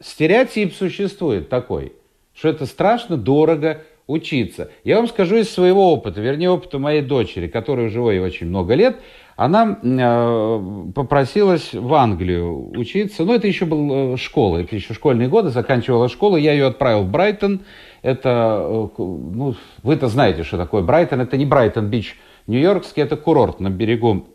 Стереотип 0.00 0.74
существует 0.74 1.48
такой, 1.48 1.92
что 2.40 2.48
это 2.48 2.64
страшно 2.64 3.18
дорого 3.18 3.82
учиться. 4.06 4.70
Я 4.82 4.96
вам 4.96 5.08
скажу 5.08 5.36
из 5.36 5.50
своего 5.50 5.92
опыта, 5.92 6.22
вернее, 6.22 6.48
опыта 6.48 6.78
моей 6.78 7.02
дочери, 7.02 7.48
которая 7.48 7.88
уже 7.88 8.00
ей 8.00 8.18
очень 8.18 8.46
много 8.46 8.72
лет, 8.74 8.96
она 9.36 9.78
э, 9.82 10.90
попросилась 10.94 11.74
в 11.74 11.92
Англию 11.92 12.70
учиться. 12.78 13.24
Ну, 13.24 13.34
это 13.34 13.46
еще 13.46 13.66
была 13.66 14.14
э, 14.14 14.16
школа, 14.16 14.56
это 14.56 14.74
еще 14.74 14.94
школьные 14.94 15.28
годы, 15.28 15.50
заканчивала 15.50 16.08
школу. 16.08 16.36
Я 16.36 16.52
ее 16.52 16.68
отправил 16.68 17.02
в 17.02 17.10
Брайтон. 17.10 17.60
Это, 18.00 18.64
э, 18.66 18.88
ну, 18.98 19.54
вы-то 19.82 20.08
знаете, 20.08 20.44
что 20.44 20.56
такое 20.56 20.82
Брайтон. 20.82 21.20
Это 21.20 21.36
не 21.36 21.44
Брайтон-Бич 21.44 22.18
Нью-Йоркский, 22.46 23.02
это 23.02 23.16
курорт 23.16 23.60
на 23.60 23.68
берегу 23.68 24.28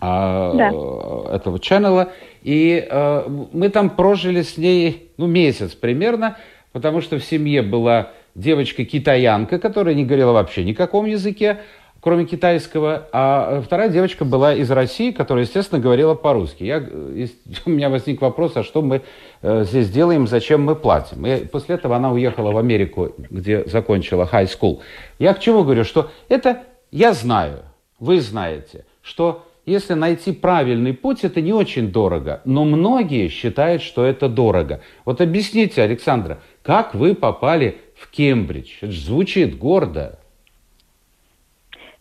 а, 0.00 0.52
да. 0.54 1.36
этого 1.36 1.58
ченнела. 1.58 2.10
И 2.42 2.86
э, 2.86 3.46
мы 3.52 3.70
там 3.70 3.88
прожили 3.88 4.42
с 4.42 4.58
ней 4.58 5.10
ну, 5.16 5.26
месяц 5.26 5.74
примерно, 5.74 6.36
потому 6.74 7.00
что 7.00 7.18
в 7.18 7.24
семье 7.24 7.62
была 7.62 8.10
девочка-китаянка, 8.34 9.60
которая 9.60 9.94
не 9.94 10.04
говорила 10.04 10.32
вообще 10.32 10.64
никаком 10.64 11.06
языке, 11.06 11.60
кроме 12.00 12.26
китайского, 12.26 13.08
а 13.12 13.62
вторая 13.64 13.88
девочка 13.88 14.24
была 14.24 14.52
из 14.52 14.70
России, 14.72 15.12
которая, 15.12 15.44
естественно, 15.44 15.80
говорила 15.80 16.14
по-русски. 16.14 16.64
Я, 16.64 16.84
у 17.66 17.70
меня 17.70 17.88
возник 17.88 18.20
вопрос, 18.20 18.56
а 18.56 18.64
что 18.64 18.82
мы 18.82 19.02
э, 19.40 19.64
здесь 19.64 19.88
делаем, 19.88 20.26
зачем 20.26 20.64
мы 20.64 20.74
платим? 20.74 21.24
И 21.24 21.46
после 21.46 21.76
этого 21.76 21.94
она 21.94 22.10
уехала 22.10 22.50
в 22.50 22.58
Америку, 22.58 23.12
где 23.30 23.64
закончила 23.66 24.28
high 24.30 24.50
school. 24.50 24.80
Я 25.20 25.32
к 25.32 25.40
чему 25.40 25.62
говорю, 25.62 25.84
что 25.84 26.10
это 26.28 26.64
я 26.90 27.12
знаю, 27.12 27.62
вы 28.00 28.20
знаете, 28.20 28.84
что 29.00 29.44
если 29.66 29.94
найти 29.94 30.32
правильный 30.32 30.92
путь, 30.92 31.24
это 31.24 31.40
не 31.40 31.52
очень 31.52 31.90
дорого. 31.90 32.42
Но 32.44 32.64
многие 32.64 33.28
считают, 33.28 33.80
что 33.80 34.04
это 34.04 34.28
дорого. 34.28 34.82
Вот 35.06 35.20
объясните, 35.22 35.82
Александра, 35.82 36.40
как 36.64 36.94
вы 36.94 37.14
попали 37.14 37.76
в 37.94 38.10
Кембридж? 38.10 38.78
Это 38.80 38.90
же 38.90 39.00
звучит 39.00 39.58
гордо. 39.58 40.18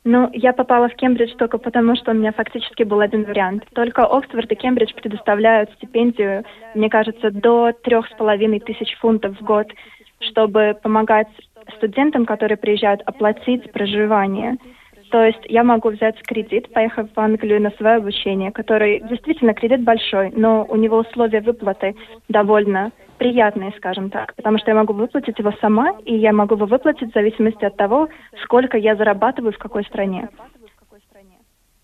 Ну, 0.05 0.29
я 0.33 0.53
попала 0.53 0.87
в 0.87 0.95
Кембридж 0.95 1.33
только 1.37 1.57
потому, 1.57 1.95
что 1.95 2.11
у 2.11 2.13
меня 2.13 2.31
фактически 2.31 2.83
был 2.83 3.01
один 3.01 3.25
вариант. 3.25 3.65
Только 3.73 4.05
Оксфорд 4.05 4.51
и 4.51 4.55
Кембридж 4.55 4.93
предоставляют 4.95 5.71
стипендию, 5.73 6.45
мне 6.75 6.89
кажется, 6.89 7.29
до 7.29 7.73
трех 7.83 8.07
с 8.07 8.13
половиной 8.17 8.59
тысяч 8.61 8.97
фунтов 8.99 9.37
в 9.37 9.43
год, 9.43 9.67
чтобы 10.19 10.77
помогать 10.81 11.27
студентам, 11.77 12.25
которые 12.25 12.57
приезжают, 12.57 13.01
оплатить 13.05 13.71
проживание. 13.71 14.57
То 15.13 15.23
есть 15.23 15.41
я 15.43 15.63
могу 15.63 15.91
взять 15.91 16.19
кредит, 16.23 16.73
поехав 16.73 17.07
в 17.15 17.19
Англию 17.19 17.61
на 17.61 17.69
свое 17.77 17.97
обучение, 17.97 18.51
который 18.51 18.99
действительно 19.07 19.53
кредит 19.53 19.83
большой, 19.83 20.31
но 20.31 20.65
у 20.67 20.75
него 20.75 20.97
условия 20.97 21.39
выплаты 21.39 21.95
довольно 22.29 22.91
приятные, 23.19 23.73
скажем 23.77 24.09
так, 24.09 24.33
потому 24.33 24.57
что 24.57 24.71
я 24.71 24.75
могу 24.75 24.93
выплатить 24.93 25.37
его 25.37 25.53
сама, 25.61 25.91
и 26.03 26.15
я 26.15 26.33
могу 26.33 26.55
его 26.55 26.65
выплатить 26.65 27.11
в 27.11 27.13
зависимости 27.13 27.63
от 27.63 27.77
того, 27.77 28.09
сколько 28.43 28.75
я 28.75 28.95
зарабатываю 28.95 29.53
в 29.53 29.59
какой 29.59 29.83
стране. 29.83 30.29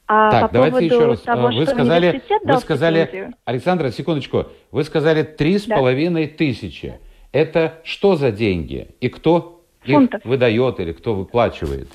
А 0.07 0.31
так, 0.31 0.47
по 0.47 0.53
давайте 0.55 0.87
еще 0.87 1.05
раз. 1.05 1.21
Того, 1.21 1.49
вы 1.49 1.67
сказали, 1.67 2.23
вы 2.43 2.57
сказали, 2.57 3.31
Александра, 3.45 3.91
секундочку, 3.91 4.45
вы 4.71 4.83
сказали 4.83 5.21
три 5.21 5.59
с 5.59 5.65
половиной 5.65 6.25
тысячи. 6.25 6.95
Это 7.31 7.75
что 7.83 8.15
за 8.15 8.31
деньги? 8.31 8.87
И 9.01 9.07
кто 9.07 9.61
Фунтов. 9.81 10.21
их 10.21 10.25
выдает 10.25 10.79
или 10.79 10.93
кто 10.93 11.13
выплачивает? 11.13 11.89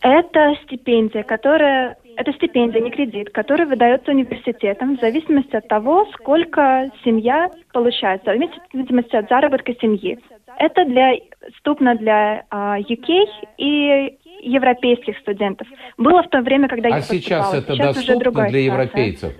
Это 0.00 0.54
стипендия, 0.64 1.22
которая 1.22 1.96
это 2.16 2.32
стипендия, 2.32 2.80
не 2.80 2.90
кредит, 2.90 3.30
который 3.30 3.66
выдается 3.66 4.10
университетом 4.10 4.96
в 4.96 5.00
зависимости 5.00 5.54
от 5.54 5.68
того, 5.68 6.06
сколько 6.14 6.90
семья 7.04 7.50
получает, 7.72 8.22
в 8.22 8.24
зависимости 8.24 9.14
от 9.14 9.28
заработка 9.28 9.74
семьи. 9.80 10.18
Это 10.58 10.86
для, 10.86 11.12
доступно 11.42 11.94
для 11.94 12.44
uh, 12.50 12.78
UK 12.80 13.24
и 13.58 14.18
европейских 14.40 15.18
студентов. 15.18 15.68
Было 15.98 16.22
в 16.22 16.28
то 16.28 16.40
время, 16.40 16.68
когда 16.68 16.88
а 16.88 16.96
я 16.96 17.00
сейчас 17.02 17.52
это 17.52 17.74
сейчас 17.74 17.96
доступно 17.96 18.30
уже 18.30 18.50
для 18.50 18.62
ситуация. 18.62 18.62
европейцев? 18.62 19.32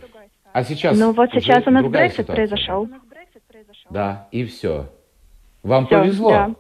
А 0.53 0.63
сейчас 0.63 0.99
Ну 0.99 1.13
вот 1.13 1.31
сейчас 1.33 1.67
у 1.67 1.71
нас 1.71 1.85
Brexit 1.85 2.27
произошел. 2.27 2.89
Да, 3.91 4.29
и 4.33 4.45
все. 4.45 4.87
Вам 5.63 5.87
все, 5.87 5.99
повезло. 5.99 6.31
Да. 6.31 6.51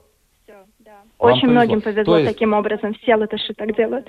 Вам 1.18 1.32
Очень 1.32 1.42
повезло. 1.42 1.54
многим 1.54 1.80
повезло 1.80 2.18
есть... 2.18 2.32
таким 2.32 2.52
образом. 2.52 2.94
Все 3.02 3.16
латыши 3.16 3.54
так 3.54 3.74
делают. 3.74 4.08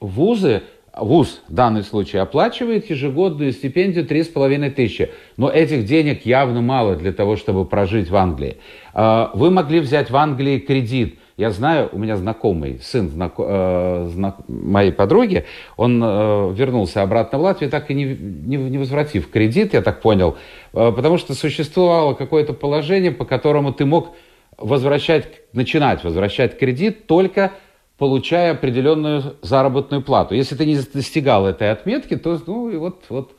Вузы, 0.00 0.62
вуз 0.96 1.42
в 1.48 1.54
данном 1.54 1.82
случае 1.82 2.22
оплачивает 2.22 2.90
ежегодную 2.90 3.52
стипендию 3.52 4.04
3,5 4.06 4.70
тысячи. 4.70 5.10
Но 5.36 5.50
этих 5.50 5.84
денег 5.84 6.26
явно 6.26 6.60
мало 6.60 6.96
для 6.96 7.12
того, 7.12 7.36
чтобы 7.36 7.64
прожить 7.64 8.10
в 8.10 8.16
Англии. 8.16 8.56
А, 8.92 9.30
вы 9.34 9.50
могли 9.50 9.80
взять 9.80 10.10
в 10.10 10.16
Англии 10.16 10.58
кредит. 10.58 11.18
Я 11.36 11.52
знаю, 11.52 11.88
у 11.92 11.98
меня 11.98 12.16
знакомый, 12.16 12.80
сын 12.82 13.08
знак, 13.10 13.34
э, 13.38 14.08
знак, 14.10 14.38
моей 14.48 14.90
подруги, 14.90 15.44
он 15.76 16.02
э, 16.02 16.52
вернулся 16.52 17.02
обратно 17.02 17.38
в 17.38 17.42
Латвию, 17.42 17.70
так 17.70 17.92
и 17.92 17.94
не, 17.94 18.06
не, 18.06 18.56
не 18.56 18.76
возвратив 18.76 19.30
кредит, 19.30 19.72
я 19.72 19.80
так 19.80 20.00
понял, 20.00 20.36
э, 20.72 20.90
потому 20.90 21.16
что 21.16 21.34
существовало 21.34 22.14
какое-то 22.14 22.54
положение, 22.54 23.12
по 23.12 23.24
которому 23.24 23.72
ты 23.72 23.84
мог 23.84 24.16
возвращать, 24.58 25.42
начинать 25.52 26.04
возвращать 26.04 26.58
кредит 26.58 27.06
только 27.06 27.52
получая 27.98 28.52
определенную 28.52 29.36
заработную 29.42 30.02
плату. 30.02 30.34
Если 30.34 30.54
ты 30.54 30.66
не 30.66 30.76
достигал 30.76 31.46
этой 31.46 31.70
отметки, 31.70 32.16
то 32.16 32.38
ну, 32.46 32.70
и 32.70 32.76
вот, 32.76 33.04
вот 33.08 33.32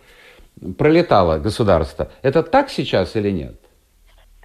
пролетало 0.77 1.39
государство. 1.39 2.11
Это 2.21 2.43
так 2.43 2.69
сейчас 2.69 3.15
или 3.15 3.31
нет? 3.31 3.55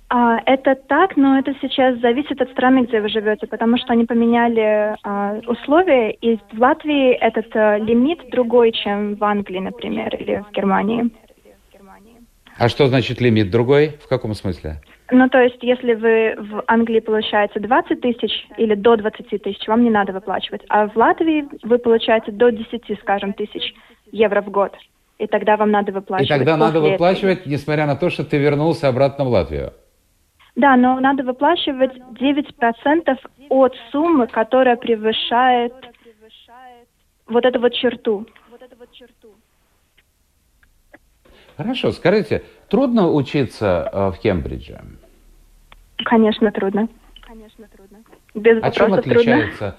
А, 0.08 0.38
это 0.46 0.76
так, 0.76 1.16
но 1.16 1.38
это 1.38 1.54
сейчас 1.60 1.98
зависит 1.98 2.40
от 2.40 2.48
страны, 2.50 2.84
где 2.84 3.00
вы 3.00 3.08
живете, 3.08 3.46
потому 3.48 3.76
что 3.78 3.92
они 3.94 4.04
поменяли 4.04 4.94
а, 5.02 5.40
условия, 5.48 6.12
и 6.12 6.36
в 6.36 6.60
Латвии 6.60 7.14
этот 7.14 7.46
а, 7.56 7.78
лимит 7.78 8.20
другой, 8.30 8.70
чем 8.70 9.16
в 9.16 9.24
Англии, 9.24 9.58
например, 9.58 10.14
или 10.14 10.44
в 10.48 10.52
Германии. 10.52 11.10
А 12.56 12.68
что 12.68 12.86
значит 12.86 13.20
лимит 13.20 13.50
другой? 13.50 13.98
В 14.00 14.06
каком 14.06 14.34
смысле? 14.34 14.80
Ну, 15.10 15.28
то 15.28 15.38
есть, 15.38 15.58
если 15.62 15.94
вы 15.94 16.34
в 16.38 16.64
Англии 16.66 17.00
получаете 17.00 17.60
20 17.60 18.00
тысяч 18.00 18.46
или 18.56 18.74
до 18.74 18.96
20 18.96 19.42
тысяч, 19.42 19.66
вам 19.68 19.84
не 19.84 19.90
надо 19.90 20.12
выплачивать. 20.12 20.62
А 20.68 20.88
в 20.88 20.96
Латвии 20.96 21.46
вы 21.62 21.78
получаете 21.78 22.32
до 22.32 22.50
10, 22.50 22.98
скажем, 23.00 23.34
тысяч 23.34 23.74
евро 24.12 24.40
в 24.40 24.50
год. 24.50 24.74
И 25.18 25.26
тогда 25.26 25.56
вам 25.56 25.70
надо 25.70 25.92
выплачивать. 25.92 26.30
И 26.30 26.34
тогда 26.34 26.56
надо 26.56 26.80
выплачивать, 26.80 27.40
этого. 27.40 27.52
несмотря 27.52 27.86
на 27.86 27.96
то, 27.96 28.08
что 28.08 28.24
ты 28.24 28.38
вернулся 28.38 28.88
обратно 28.88 29.24
в 29.24 29.28
Латвию. 29.28 29.72
Да, 30.56 30.76
но 30.76 30.98
надо 31.00 31.22
выплачивать 31.22 31.92
9% 31.96 33.18
от 33.50 33.76
суммы, 33.90 34.26
которая 34.26 34.76
превышает 34.76 35.74
вот 37.26 37.44
эту 37.44 37.60
вот 37.60 37.74
черту. 37.74 38.26
Хорошо, 41.56 41.92
скажите, 41.92 42.42
трудно 42.74 43.08
учиться 43.08 43.88
э, 43.92 44.10
в 44.10 44.18
Кембридже? 44.18 44.80
Конечно, 46.04 46.50
трудно. 46.50 46.88
Конечно, 47.20 47.66
трудно. 47.74 47.98
Без 48.34 48.60
а 48.64 48.70
чем 48.72 48.92
отличается? 48.92 49.76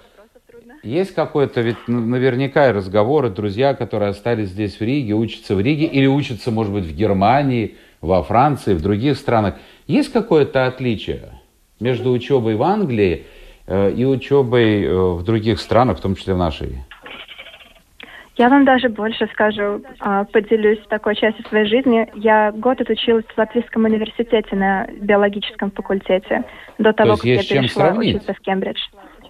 Трудно. 0.50 0.76
Есть 0.82 1.14
какой-то, 1.14 1.60
ведь 1.60 1.76
наверняка 1.88 2.72
разговоры, 2.72 3.30
друзья, 3.30 3.74
которые 3.74 4.12
остались 4.12 4.48
здесь 4.48 4.80
в 4.80 4.82
Риге, 4.82 5.14
учатся 5.14 5.56
в 5.56 5.60
Риге 5.60 5.88
или 5.88 6.06
учатся, 6.06 6.52
может 6.52 6.72
быть, 6.72 6.86
в 6.86 6.96
Германии, 6.96 7.76
во 8.00 8.24
Франции, 8.24 8.74
в 8.74 8.82
других 8.82 9.18
странах. 9.18 9.56
Есть 9.88 10.14
какое-то 10.14 10.66
отличие 10.66 11.34
между 11.82 12.12
учебой 12.12 12.56
в 12.56 12.64
Англии 12.64 13.26
э, 13.68 13.92
и 13.92 14.06
учебой 14.06 14.86
э, 14.86 14.96
в 14.96 15.24
других 15.24 15.60
странах, 15.60 15.98
в 15.98 16.02
том 16.02 16.16
числе 16.16 16.34
в 16.34 16.38
нашей? 16.38 16.86
Я 18.38 18.50
вам 18.50 18.66
даже 18.66 18.90
больше 18.90 19.28
скажу, 19.28 19.82
а, 20.00 20.26
поделюсь 20.26 20.80
такой 20.90 21.16
частью 21.16 21.46
своей 21.46 21.66
жизни. 21.68 22.08
Я 22.16 22.52
год 22.52 22.82
отучилась 22.82 23.26
в 23.26 23.38
Латвийском 23.38 23.86
университете 23.86 24.56
на 24.56 24.88
биологическом 25.00 25.72
факультете 25.72 26.44
до 26.78 26.92
того, 26.92 27.12
То 27.12 27.18
как 27.18 27.26
я 27.26 27.38
перешла 27.38 27.92
учиться 27.92 28.34
в 28.34 28.40
Кембридж. 28.42 28.80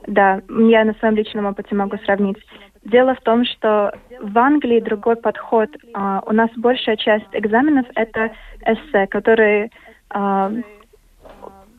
Да, 0.08 0.42
я 0.50 0.86
на 0.86 0.94
своем 0.96 1.16
личном 1.16 1.46
опыте 1.46 1.76
могу 1.76 1.98
сравнить. 2.06 2.38
дело 2.84 3.16
в 3.16 3.22
том, 3.22 3.46
что 3.46 3.94
в 4.22 4.38
Англии 4.38 4.80
другой 4.80 5.16
подход. 5.16 5.70
А, 5.94 6.22
у 6.26 6.34
нас 6.34 6.50
большая 6.56 6.98
часть 6.98 7.28
экзаменов 7.34 7.86
это 7.96 8.32
эссе, 8.66 9.06
которые 9.08 9.70
а, 10.10 10.52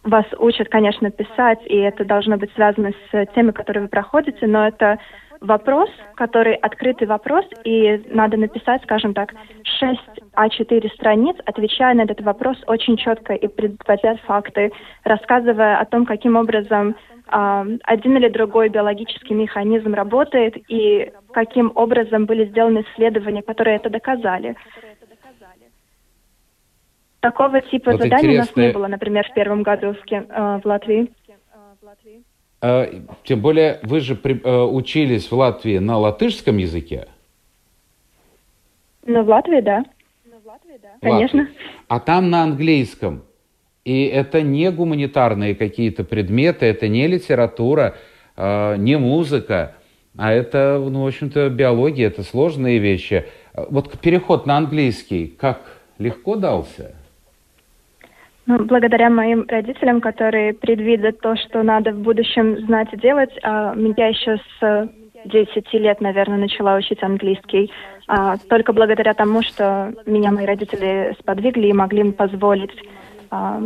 вас 0.04 0.26
учат, 0.38 0.68
конечно, 0.68 1.10
писать, 1.10 1.58
и 1.66 1.76
это 1.76 2.04
должно 2.04 2.36
быть 2.36 2.52
связано 2.54 2.92
с 3.10 3.26
темой, 3.34 3.52
которые 3.52 3.82
вы 3.84 3.88
проходите, 3.88 4.46
но 4.46 4.66
это 4.66 4.98
вопрос, 5.40 5.90
который 6.14 6.54
открытый 6.54 7.06
вопрос, 7.06 7.44
и 7.64 8.02
надо 8.08 8.36
написать, 8.36 8.82
скажем 8.82 9.14
так, 9.14 9.34
6 9.64 10.00
А4 10.34 10.92
страниц, 10.94 11.36
отвечая 11.44 11.94
на 11.94 12.02
этот 12.02 12.20
вопрос 12.20 12.56
очень 12.66 12.96
четко 12.96 13.34
и 13.34 13.46
предводя 13.48 14.16
факты, 14.26 14.72
рассказывая 15.04 15.78
о 15.78 15.84
том, 15.84 16.06
каким 16.06 16.36
образом 16.36 16.96
э, 17.30 17.78
один 17.84 18.16
или 18.16 18.28
другой 18.28 18.68
биологический 18.68 19.34
механизм 19.34 19.94
работает 19.94 20.56
и 20.68 21.12
каким 21.32 21.72
образом 21.74 22.26
были 22.26 22.46
сделаны 22.46 22.84
исследования, 22.92 23.42
которые 23.42 23.76
это 23.76 23.90
доказали. 23.90 24.56
Такого 27.20 27.60
типа 27.60 27.92
вот 27.92 28.02
заданий 28.02 28.34
интересно... 28.34 28.34
у 28.34 28.38
нас 28.38 28.56
не 28.56 28.72
было, 28.72 28.86
например, 28.86 29.26
в 29.28 29.34
первом 29.34 29.62
году 29.62 29.94
в, 29.94 30.12
э, 30.12 30.60
в 30.62 30.64
Латвии. 30.64 31.10
А, 32.60 32.90
тем 33.24 33.40
более 33.40 33.80
вы 33.82 34.00
же 34.00 34.14
при, 34.14 34.40
э, 34.42 34.62
учились 34.64 35.30
в 35.30 35.34
Латвии 35.34 35.78
на 35.78 35.98
латышском 35.98 36.56
языке. 36.56 37.08
Ну, 39.04 39.22
в 39.22 39.28
Латвии, 39.28 39.60
да. 39.60 39.84
Конечно. 41.00 41.42
Латвии. 41.42 41.56
А 41.88 42.00
там 42.00 42.30
на 42.30 42.42
английском. 42.42 43.22
И 43.84 44.04
это 44.06 44.42
не 44.42 44.70
гуманитарные 44.72 45.54
какие-то 45.54 46.02
предметы, 46.02 46.66
это 46.66 46.88
не 46.88 47.06
литература, 47.06 47.96
э, 48.36 48.76
не 48.78 48.98
музыка, 48.98 49.76
а 50.16 50.32
это, 50.32 50.82
ну, 50.82 51.04
в 51.04 51.06
общем-то, 51.06 51.50
биология, 51.50 52.08
это 52.08 52.22
сложные 52.22 52.78
вещи. 52.78 53.26
Вот 53.54 53.98
переход 54.00 54.46
на 54.46 54.56
английский 54.56 55.28
как 55.28 55.60
легко 55.98 56.36
дался? 56.36 56.94
Ну, 58.46 58.64
благодаря 58.64 59.10
моим 59.10 59.44
родителям, 59.48 60.00
которые 60.00 60.54
предвидят 60.54 61.20
то, 61.20 61.34
что 61.36 61.64
надо 61.64 61.90
в 61.90 61.98
будущем 61.98 62.58
знать 62.66 62.88
и 62.92 62.96
делать, 62.96 63.36
а, 63.42 63.74
я 63.96 64.06
еще 64.06 64.38
с 64.60 64.88
10 65.24 65.72
лет, 65.74 66.00
наверное, 66.00 66.38
начала 66.38 66.76
учить 66.76 67.02
английский. 67.02 67.72
А, 68.06 68.36
только 68.48 68.72
благодаря 68.72 69.14
тому, 69.14 69.42
что 69.42 69.92
меня 70.06 70.30
мои 70.30 70.46
родители 70.46 71.16
сподвигли 71.18 71.66
и 71.66 71.72
могли 71.72 72.04
мне 72.04 72.12
позволить 72.12 72.70
а, 73.30 73.60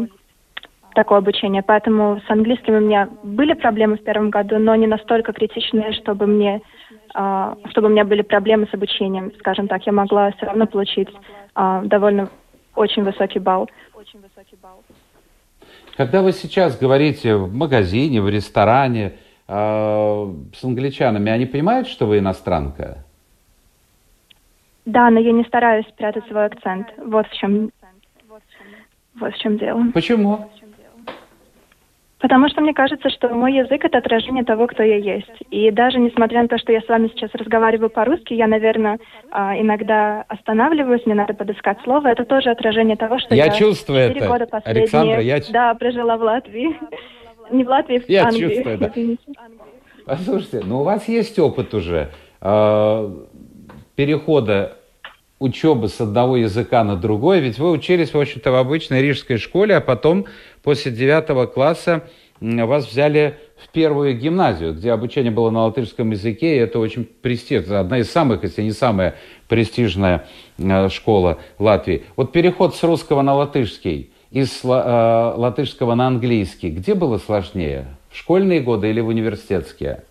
такое 0.94 1.18
обучение. 1.18 1.62
Поэтому 1.62 2.22
с 2.26 2.30
английским 2.30 2.74
у 2.74 2.80
меня 2.80 3.10
были 3.22 3.52
проблемы 3.52 3.98
в 3.98 4.02
первом 4.02 4.30
году, 4.30 4.58
но 4.58 4.74
не 4.76 4.86
настолько 4.86 5.34
критичные, 5.34 5.92
чтобы 5.92 6.26
мне 6.26 6.62
а, 7.14 7.56
чтобы 7.68 7.88
у 7.88 7.90
меня 7.90 8.04
были 8.04 8.22
проблемы 8.22 8.66
с 8.70 8.74
обучением, 8.74 9.32
скажем 9.40 9.68
так. 9.68 9.84
Я 9.84 9.92
могла 9.92 10.32
все 10.32 10.46
равно 10.46 10.66
получить 10.66 11.08
а, 11.54 11.82
довольно 11.84 12.30
очень 12.74 13.02
высокий 13.02 13.40
балл 13.40 13.68
очень 14.00 14.20
высокий 14.20 14.56
балл. 14.62 14.82
Когда 15.96 16.22
вы 16.22 16.32
сейчас 16.32 16.78
говорите 16.78 17.36
в 17.36 17.52
магазине, 17.54 18.22
в 18.22 18.28
ресторане 18.28 19.12
э, 19.46 20.34
с 20.54 20.64
англичанами, 20.64 21.30
они 21.30 21.46
понимают, 21.46 21.86
что 21.86 22.06
вы 22.06 22.18
иностранка? 22.18 23.04
Да, 24.86 25.10
но 25.10 25.20
я 25.20 25.32
не 25.32 25.44
стараюсь 25.44 25.86
прятать 25.96 26.26
свой 26.28 26.46
акцент. 26.46 26.88
Вот 26.96 27.26
в 27.26 27.32
чем, 27.34 27.70
вот 29.16 29.34
в 29.34 29.38
чем 29.38 29.58
дело. 29.58 29.84
Почему? 29.92 30.50
Потому 32.20 32.48
что 32.50 32.60
мне 32.60 32.74
кажется, 32.74 33.08
что 33.08 33.30
мой 33.30 33.54
язык 33.54 33.82
это 33.82 33.98
отражение 33.98 34.44
того, 34.44 34.66
кто 34.66 34.82
я 34.82 34.96
есть. 34.96 35.30
И 35.50 35.70
даже 35.70 35.98
несмотря 35.98 36.42
на 36.42 36.48
то, 36.48 36.58
что 36.58 36.70
я 36.70 36.82
с 36.82 36.88
вами 36.88 37.08
сейчас 37.08 37.30
разговариваю 37.32 37.88
по-русски, 37.88 38.34
я, 38.34 38.46
наверное, 38.46 38.98
а, 39.30 39.58
иногда 39.58 40.24
останавливаюсь, 40.28 41.06
мне 41.06 41.14
надо 41.14 41.32
подыскать 41.32 41.78
слово. 41.82 42.08
Это 42.08 42.26
тоже 42.26 42.50
отражение 42.50 42.96
того, 42.96 43.18
что 43.18 43.34
я, 43.34 43.46
я 43.46 43.52
чувствую 43.52 44.00
это. 44.00 44.26
года 44.26 44.46
последние, 44.46 44.82
Александра, 44.82 45.20
я... 45.20 45.40
Да, 45.50 45.74
прожила 45.74 46.18
в 46.18 46.22
Латвии. 46.22 46.76
Не 47.50 47.64
в 47.64 47.68
Латвии, 47.68 47.98
в 47.98 48.08
я 48.08 48.26
Англии. 48.26 48.54
Чувствую, 48.54 48.78
да. 48.78 48.92
Послушайте, 50.04 50.62
ну 50.64 50.80
у 50.80 50.84
вас 50.84 51.08
есть 51.08 51.38
опыт 51.38 51.72
уже 51.72 52.10
э, 52.40 53.10
перехода 53.96 54.76
учебы 55.40 55.88
с 55.88 56.00
одного 56.00 56.36
языка 56.36 56.84
на 56.84 56.96
другой, 56.96 57.40
ведь 57.40 57.58
вы 57.58 57.70
учились, 57.70 58.12
в 58.12 58.20
общем-то, 58.20 58.52
в 58.52 58.56
обычной 58.56 59.00
рижской 59.00 59.38
школе, 59.38 59.74
а 59.74 59.80
потом 59.80 60.26
после 60.62 60.92
девятого 60.92 61.46
класса 61.46 62.04
вас 62.40 62.90
взяли 62.90 63.38
в 63.62 63.68
первую 63.68 64.16
гимназию, 64.16 64.74
где 64.74 64.92
обучение 64.92 65.30
было 65.30 65.50
на 65.50 65.64
латышском 65.64 66.10
языке, 66.10 66.56
и 66.56 66.58
это 66.58 66.78
очень 66.78 67.04
престижно, 67.04 67.80
одна 67.80 67.98
из 67.98 68.10
самых, 68.10 68.42
если 68.42 68.62
не 68.62 68.72
самая 68.72 69.14
престижная 69.48 70.26
э, 70.58 70.88
школа 70.88 71.38
Латвии. 71.58 72.04
Вот 72.16 72.32
переход 72.32 72.74
с 72.74 72.82
русского 72.82 73.22
на 73.22 73.34
латышский, 73.34 74.10
из 74.30 74.64
э, 74.64 74.68
латышского 74.68 75.94
на 75.94 76.06
английский, 76.06 76.70
где 76.70 76.94
было 76.94 77.18
сложнее? 77.18 77.86
В 78.10 78.16
школьные 78.16 78.60
годы 78.60 78.88
или 78.88 79.00
в 79.00 79.08
университетские? 79.08 80.04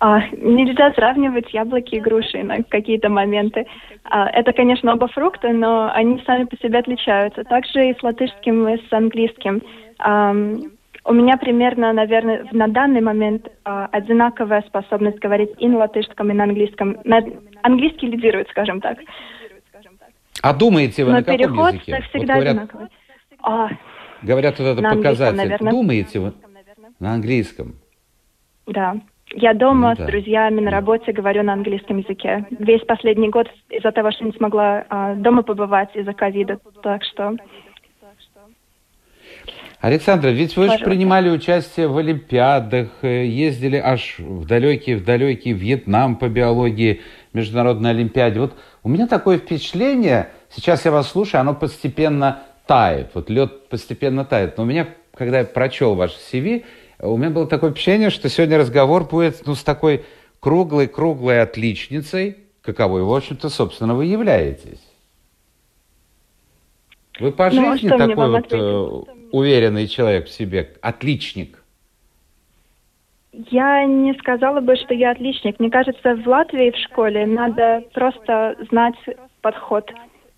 А, 0.00 0.20
нельзя 0.30 0.92
сравнивать 0.92 1.52
яблоки 1.52 1.96
и 1.96 2.00
груши 2.00 2.42
на 2.44 2.62
какие-то 2.62 3.08
моменты. 3.08 3.66
А, 4.04 4.28
это, 4.30 4.52
конечно, 4.52 4.92
оба 4.92 5.08
фрукты, 5.08 5.52
но 5.52 5.90
они 5.92 6.22
сами 6.24 6.44
по 6.44 6.56
себе 6.58 6.78
отличаются. 6.78 7.42
Также 7.44 7.90
и 7.90 7.98
с 7.98 8.02
латышским, 8.02 8.68
и 8.68 8.76
с 8.76 8.92
английским. 8.92 9.60
А, 9.98 10.30
у 11.04 11.12
меня 11.12 11.36
примерно, 11.36 11.92
наверное, 11.92 12.46
на 12.52 12.68
данный 12.68 13.00
момент 13.00 13.48
а, 13.64 13.86
одинаковая 13.86 14.62
способность 14.62 15.18
говорить 15.18 15.50
и 15.58 15.66
на 15.66 15.78
латышском, 15.78 16.30
и 16.30 16.34
на 16.34 16.44
английском. 16.44 16.98
На, 17.04 17.20
английский 17.62 18.06
лидирует, 18.06 18.48
скажем 18.50 18.80
так. 18.80 18.98
А 20.42 20.54
думаете 20.54 21.04
вы 21.04 21.10
но 21.10 21.16
на 21.18 21.24
каком 21.24 21.38
переход 21.38 21.74
языке? 21.74 22.02
Всегда 22.10 22.34
вот 22.34 22.44
говорят, 22.44 22.56
одинаковый. 22.56 22.86
А, 23.42 23.68
говорят, 24.22 24.58
вот 24.60 24.64
это 24.66 24.82
показатель. 24.82 25.56
Думаете 25.58 26.20
вы 26.20 26.32
на 27.00 27.14
английском? 27.14 27.74
Да. 28.66 28.96
Я 29.34 29.54
дома 29.54 29.90
ну, 29.90 29.96
да. 29.96 30.04
с 30.04 30.06
друзьями 30.06 30.60
на 30.60 30.70
работе 30.70 31.12
говорю 31.12 31.42
на 31.42 31.52
английском 31.52 31.98
языке. 31.98 32.46
Весь 32.50 32.82
последний 32.82 33.28
год 33.28 33.46
из-за 33.68 33.92
того, 33.92 34.10
что 34.10 34.24
не 34.24 34.32
смогла 34.32 34.84
а, 34.88 35.14
дома 35.14 35.42
побывать 35.42 35.94
из-за 35.94 36.12
ковида. 36.14 36.58
Так 36.82 37.02
что... 37.04 37.36
Александра, 39.80 40.30
ведь 40.30 40.56
вы 40.56 40.70
же 40.70 40.78
принимали 40.78 41.30
участие 41.30 41.86
в 41.86 41.96
Олимпиадах, 41.98 42.88
э, 43.02 43.26
ездили 43.26 43.76
аж 43.76 44.16
в 44.18 44.44
далекий, 44.44 44.96
в 44.96 45.04
далекий 45.04 45.52
Вьетнам 45.52 46.16
по 46.16 46.28
биологии, 46.28 47.02
Международной 47.32 47.90
Олимпиаде. 47.90 48.40
Вот 48.40 48.54
у 48.82 48.88
меня 48.88 49.06
такое 49.06 49.38
впечатление, 49.38 50.30
сейчас 50.50 50.84
я 50.84 50.90
вас 50.90 51.10
слушаю, 51.10 51.42
оно 51.42 51.54
постепенно 51.54 52.42
тает, 52.66 53.10
вот 53.14 53.30
лед 53.30 53.68
постепенно 53.68 54.24
тает. 54.24 54.56
Но 54.56 54.64
у 54.64 54.66
меня, 54.66 54.88
когда 55.14 55.40
я 55.40 55.44
прочел 55.44 55.94
ваш 55.94 56.10
CV, 56.10 56.64
у 57.00 57.16
меня 57.16 57.30
было 57.30 57.46
такое 57.46 57.70
впечатление, 57.70 58.10
что 58.10 58.28
сегодня 58.28 58.58
разговор 58.58 59.04
будет 59.04 59.46
ну, 59.46 59.54
с 59.54 59.62
такой 59.62 60.04
круглой-круглой 60.40 61.42
отличницей, 61.42 62.38
каковой, 62.62 63.02
в 63.02 63.12
общем-то, 63.12 63.48
собственно, 63.48 63.94
вы 63.94 64.06
являетесь. 64.06 64.80
Вы 67.20 67.32
по 67.32 67.50
ну, 67.50 67.70
а 67.70 67.76
жизни 67.76 67.88
такой 67.88 68.30
вот 68.30 68.52
э, 68.52 68.88
уверенный 69.32 69.88
человек 69.88 70.26
в 70.26 70.30
себе, 70.30 70.72
отличник. 70.80 71.62
Я 73.32 73.84
не 73.84 74.14
сказала 74.14 74.60
бы, 74.60 74.76
что 74.76 74.94
я 74.94 75.12
отличник. 75.12 75.58
Мне 75.60 75.70
кажется, 75.70 76.16
в 76.16 76.26
Латвии 76.26 76.70
в 76.70 76.76
школе 76.76 77.26
надо 77.26 77.84
просто 77.92 78.56
знать 78.70 78.96
подход 79.42 79.90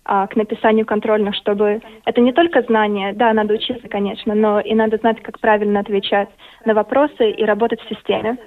а, 0.03 0.27
к 0.27 0.35
написанию 0.35 0.85
контрольных, 0.85 1.35
чтобы 1.35 1.81
это 2.05 2.21
не 2.21 2.33
только 2.33 2.61
знание, 2.63 3.13
да, 3.13 3.33
надо 3.33 3.53
учиться, 3.53 3.87
конечно, 3.87 4.33
но 4.33 4.59
и 4.59 4.73
надо 4.73 4.97
знать, 4.97 5.21
как 5.21 5.39
правильно 5.39 5.79
отвечать 5.79 6.29
на 6.65 6.73
вопросы 6.73 7.29
и 7.29 7.45
работать 7.45 7.79
в 7.81 7.89
системе. 7.89 8.37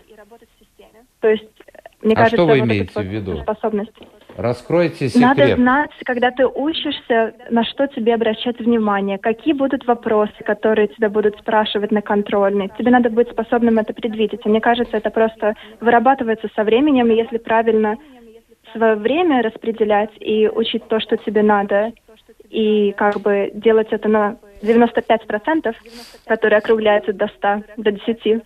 То 1.20 1.28
есть, 1.28 1.48
мне 2.02 2.14
а 2.14 2.16
кажется, 2.16 2.36
что 2.36 2.46
вы 2.46 2.58
вот 2.58 2.68
имеете 2.68 2.90
эта 2.90 3.00
в 3.00 3.04
виду? 3.04 3.36
способность. 3.38 3.92
Раскройте 4.36 5.08
секрет. 5.08 5.22
Надо 5.22 5.54
знать, 5.54 5.90
когда 6.04 6.30
ты 6.32 6.46
учишься, 6.46 7.34
на 7.50 7.64
что 7.64 7.86
тебе 7.86 8.14
обращать 8.14 8.58
внимание, 8.58 9.16
какие 9.16 9.54
будут 9.54 9.86
вопросы, 9.86 10.34
которые 10.44 10.88
тебя 10.88 11.08
будут 11.08 11.38
спрашивать 11.38 11.92
на 11.92 12.02
контрольной. 12.02 12.70
Тебе 12.76 12.90
надо 12.90 13.10
быть 13.10 13.30
способным 13.30 13.78
это 13.78 13.94
предвидеть. 13.94 14.40
И 14.44 14.48
мне 14.48 14.60
кажется, 14.60 14.96
это 14.96 15.10
просто 15.10 15.54
вырабатывается 15.80 16.48
со 16.54 16.64
временем, 16.64 17.10
и 17.10 17.16
если 17.16 17.38
правильно 17.38 17.96
свое 18.74 18.96
время 18.96 19.42
распределять 19.42 20.10
и 20.20 20.48
учить 20.48 20.86
то, 20.88 21.00
что 21.00 21.16
тебе 21.16 21.42
надо, 21.42 21.92
и 22.50 22.92
как 22.92 23.20
бы 23.20 23.50
делать 23.54 23.88
это 23.90 24.08
на 24.08 24.36
95%, 24.62 25.74
которые 26.26 26.58
округляются 26.58 27.12
до 27.12 27.28
100, 27.28 27.62
до 27.76 27.92
10. 27.92 28.42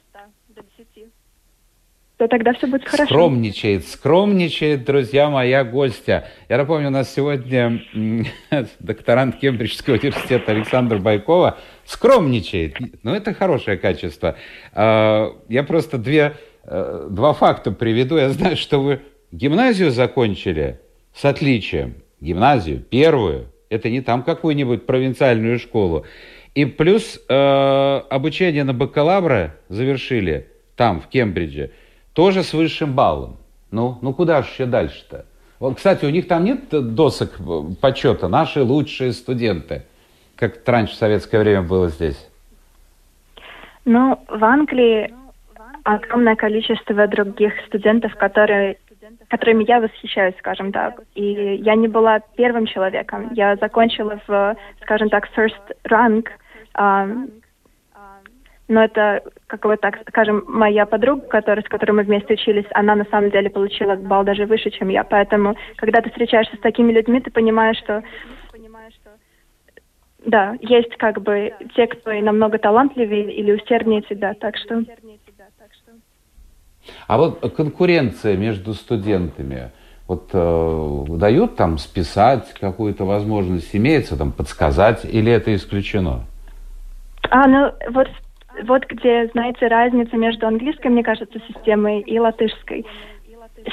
то 2.16 2.26
тогда 2.26 2.52
все 2.54 2.66
будет 2.66 2.88
хорошо. 2.88 3.06
Скромничает, 3.06 3.86
скромничает, 3.86 4.84
друзья, 4.84 5.30
моя 5.30 5.62
гостья. 5.64 6.28
Я 6.48 6.58
напомню, 6.58 6.88
у 6.88 6.90
нас 6.90 7.12
сегодня 7.12 7.82
докторант 8.80 9.36
Кембриджского 9.36 9.94
университета 9.94 10.52
Александр 10.52 10.98
Байкова 10.98 11.58
скромничает. 11.84 12.76
Ну, 13.02 13.14
это 13.14 13.34
хорошее 13.34 13.76
качество. 13.76 14.36
А, 14.72 15.32
я 15.48 15.62
просто 15.62 15.98
две, 15.98 16.34
э, 16.64 17.06
два 17.10 17.34
факта 17.34 17.72
приведу. 17.72 18.16
Я 18.16 18.30
знаю, 18.30 18.56
что 18.56 18.80
вы 18.80 19.00
гимназию 19.32 19.90
закончили 19.90 20.80
с 21.14 21.24
отличием. 21.24 21.94
Гимназию, 22.20 22.80
первую. 22.80 23.46
Это 23.70 23.90
не 23.90 24.00
там 24.00 24.22
какую-нибудь 24.22 24.86
провинциальную 24.86 25.58
школу. 25.58 26.04
И 26.54 26.64
плюс 26.64 27.20
э, 27.28 28.02
обучение 28.10 28.64
на 28.64 28.74
бакалавра 28.74 29.54
завершили 29.68 30.48
там, 30.76 31.00
в 31.00 31.08
Кембридже– 31.08 31.70
тоже 32.18 32.42
с 32.42 32.52
высшим 32.52 32.94
баллом. 32.94 33.36
Ну, 33.70 33.96
ну 34.02 34.12
куда 34.12 34.42
же 34.42 34.48
еще 34.48 34.66
дальше-то? 34.66 35.24
Вот, 35.60 35.76
кстати, 35.76 36.04
у 36.04 36.10
них 36.10 36.26
там 36.26 36.42
нет 36.42 36.68
досок 36.68 37.38
почета, 37.80 38.26
наши 38.26 38.60
лучшие 38.60 39.12
студенты, 39.12 39.84
как 40.34 40.66
раньше 40.66 40.94
в 40.94 40.96
советское 40.96 41.38
время 41.38 41.62
было 41.62 41.90
здесь. 41.90 42.28
Ну, 43.84 44.18
в 44.26 44.44
Англии 44.44 45.14
огромное 45.84 46.34
количество 46.34 47.06
других 47.06 47.52
студентов, 47.68 48.16
которые, 48.16 48.78
которыми 49.28 49.64
я 49.64 49.80
восхищаюсь, 49.80 50.36
скажем 50.38 50.72
так. 50.72 51.02
И 51.14 51.56
я 51.56 51.74
не 51.74 51.88
была 51.88 52.20
первым 52.36 52.66
человеком. 52.66 53.32
Я 53.32 53.56
закончила 53.56 54.20
в, 54.26 54.56
скажем 54.82 55.08
так, 55.08 55.28
first 55.36 55.76
rank, 55.84 56.28
но 58.68 58.84
это, 58.84 59.22
как 59.46 59.62
бы 59.62 59.76
так 59.78 59.98
скажем, 60.08 60.44
моя 60.46 60.84
подруга, 60.84 61.26
которая, 61.26 61.64
с 61.64 61.68
которой 61.68 61.92
мы 61.92 62.02
вместе 62.02 62.34
учились, 62.34 62.66
она 62.72 62.94
на 62.94 63.06
самом 63.06 63.30
деле 63.30 63.48
получила 63.48 63.96
балл 63.96 64.24
даже 64.24 64.44
выше, 64.44 64.70
чем 64.70 64.90
я. 64.90 65.04
Поэтому, 65.04 65.56
когда 65.76 66.02
ты 66.02 66.10
встречаешься 66.10 66.56
с 66.56 66.60
такими 66.60 66.92
людьми, 66.92 67.20
ты 67.20 67.30
понимаешь, 67.30 67.78
что 67.78 68.02
да, 70.26 70.56
есть 70.60 70.94
как 70.96 71.22
бы 71.22 71.54
те, 71.74 71.86
кто 71.86 72.10
и 72.10 72.20
намного 72.20 72.58
талантливее 72.58 73.32
или 73.32 73.52
усерднее 73.52 74.02
тебя, 74.02 74.34
так 74.34 74.56
что... 74.58 74.84
А 77.06 77.18
вот 77.18 77.40
конкуренция 77.56 78.36
между 78.36 78.74
студентами, 78.74 79.70
вот 80.06 80.30
э, 80.32 81.04
дают 81.08 81.56
там 81.56 81.78
списать 81.78 82.52
какую-то 82.58 83.04
возможность, 83.04 83.74
имеется 83.74 84.16
там 84.16 84.32
подсказать, 84.32 85.04
или 85.04 85.30
это 85.30 85.54
исключено? 85.54 86.24
А, 87.30 87.46
ну 87.46 87.72
вот 87.90 88.08
вот 88.64 88.84
где, 88.86 89.28
знаете, 89.28 89.68
разница 89.68 90.16
между 90.16 90.46
английской, 90.46 90.88
мне 90.88 91.04
кажется, 91.04 91.38
системой 91.46 92.00
и 92.00 92.18
латышской. 92.18 92.84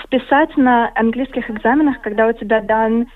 Списать 0.04 0.56
на 0.58 0.92
английских 0.96 1.50
экзаменах, 1.50 2.02
когда 2.02 2.28
у 2.28 2.34
тебя 2.34 2.62
дан 2.62 3.08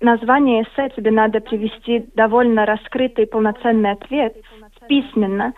название 0.00 0.62
эссе, 0.62 0.90
тебе 0.96 1.10
надо 1.10 1.40
привести 1.40 2.06
довольно 2.14 2.66
раскрытый 2.66 3.26
полноценный 3.26 3.92
ответ 3.92 4.36
письменно. 4.88 5.54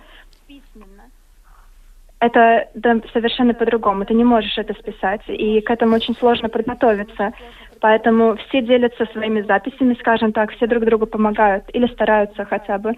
Это 2.24 2.70
да, 2.74 2.98
совершенно 3.12 3.52
по-другому. 3.52 4.06
Ты 4.06 4.14
не 4.14 4.24
можешь 4.24 4.56
это 4.56 4.72
списать, 4.72 5.20
и 5.28 5.60
к 5.60 5.70
этому 5.70 5.96
очень 5.96 6.14
сложно 6.14 6.48
подготовиться. 6.48 7.32
Поэтому 7.80 8.36
все 8.36 8.62
делятся 8.62 9.04
своими 9.12 9.42
записями, 9.42 9.94
скажем 10.00 10.32
так, 10.32 10.50
все 10.52 10.66
друг 10.66 10.86
другу 10.86 11.06
помогают 11.06 11.64
или 11.74 11.86
стараются 11.88 12.46
хотя 12.46 12.78
бы. 12.78 12.94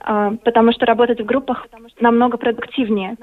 А, 0.00 0.30
потому 0.42 0.72
что 0.72 0.86
работать 0.86 1.20
в 1.20 1.26
группах 1.26 1.66
намного 2.00 2.38
продуктивнее. 2.38 3.16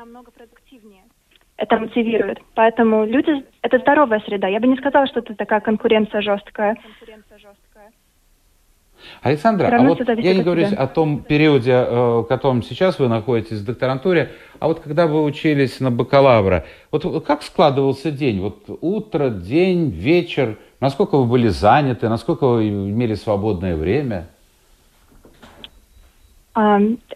Это 1.58 1.78
мотивирует. 1.78 2.40
Поэтому 2.54 3.06
люди— 3.06 3.44
это 3.64 3.80
здоровая 3.80 4.20
среда. 4.20 4.48
Я 4.48 4.60
бы 4.60 4.68
не 4.68 4.78
сказала, 4.78 5.08
что 5.08 5.22
это 5.22 5.34
такая 5.34 5.60
конкуренция 5.62 6.22
жесткая. 6.22 6.78
Александра, 9.22 9.68
а 9.68 9.82
вот 9.82 10.00
я 10.20 10.34
не 10.34 10.44
говорю 10.44 10.68
о 10.78 10.88
том 10.88 11.20
периоде, 11.24 11.72
э, 11.72 12.20
в 12.20 12.24
котором 12.24 12.64
сейчас 12.64 13.00
вы 13.00 13.08
находитесь 13.08 13.60
в 13.60 13.66
докторантуре, 13.66 14.32
а 14.60 14.68
вот 14.68 14.80
когда 14.80 15.08
вы 15.08 15.24
учились 15.24 15.80
на 15.80 15.92
бакалавра, 15.92 16.66
вот 16.92 17.26
как 17.26 17.44
складывался 17.44 18.12
день? 18.12 18.42
Вот 18.42 18.66
утро, 18.82 19.30
день, 19.30 19.90
вечер, 19.90 20.58
насколько 20.80 21.18
вы 21.18 21.26
были 21.26 21.48
заняты, 21.48 22.10
насколько 22.10 22.48
вы 22.48 22.70
имели 22.70 23.16
свободное 23.16 23.76
время? 23.76 24.28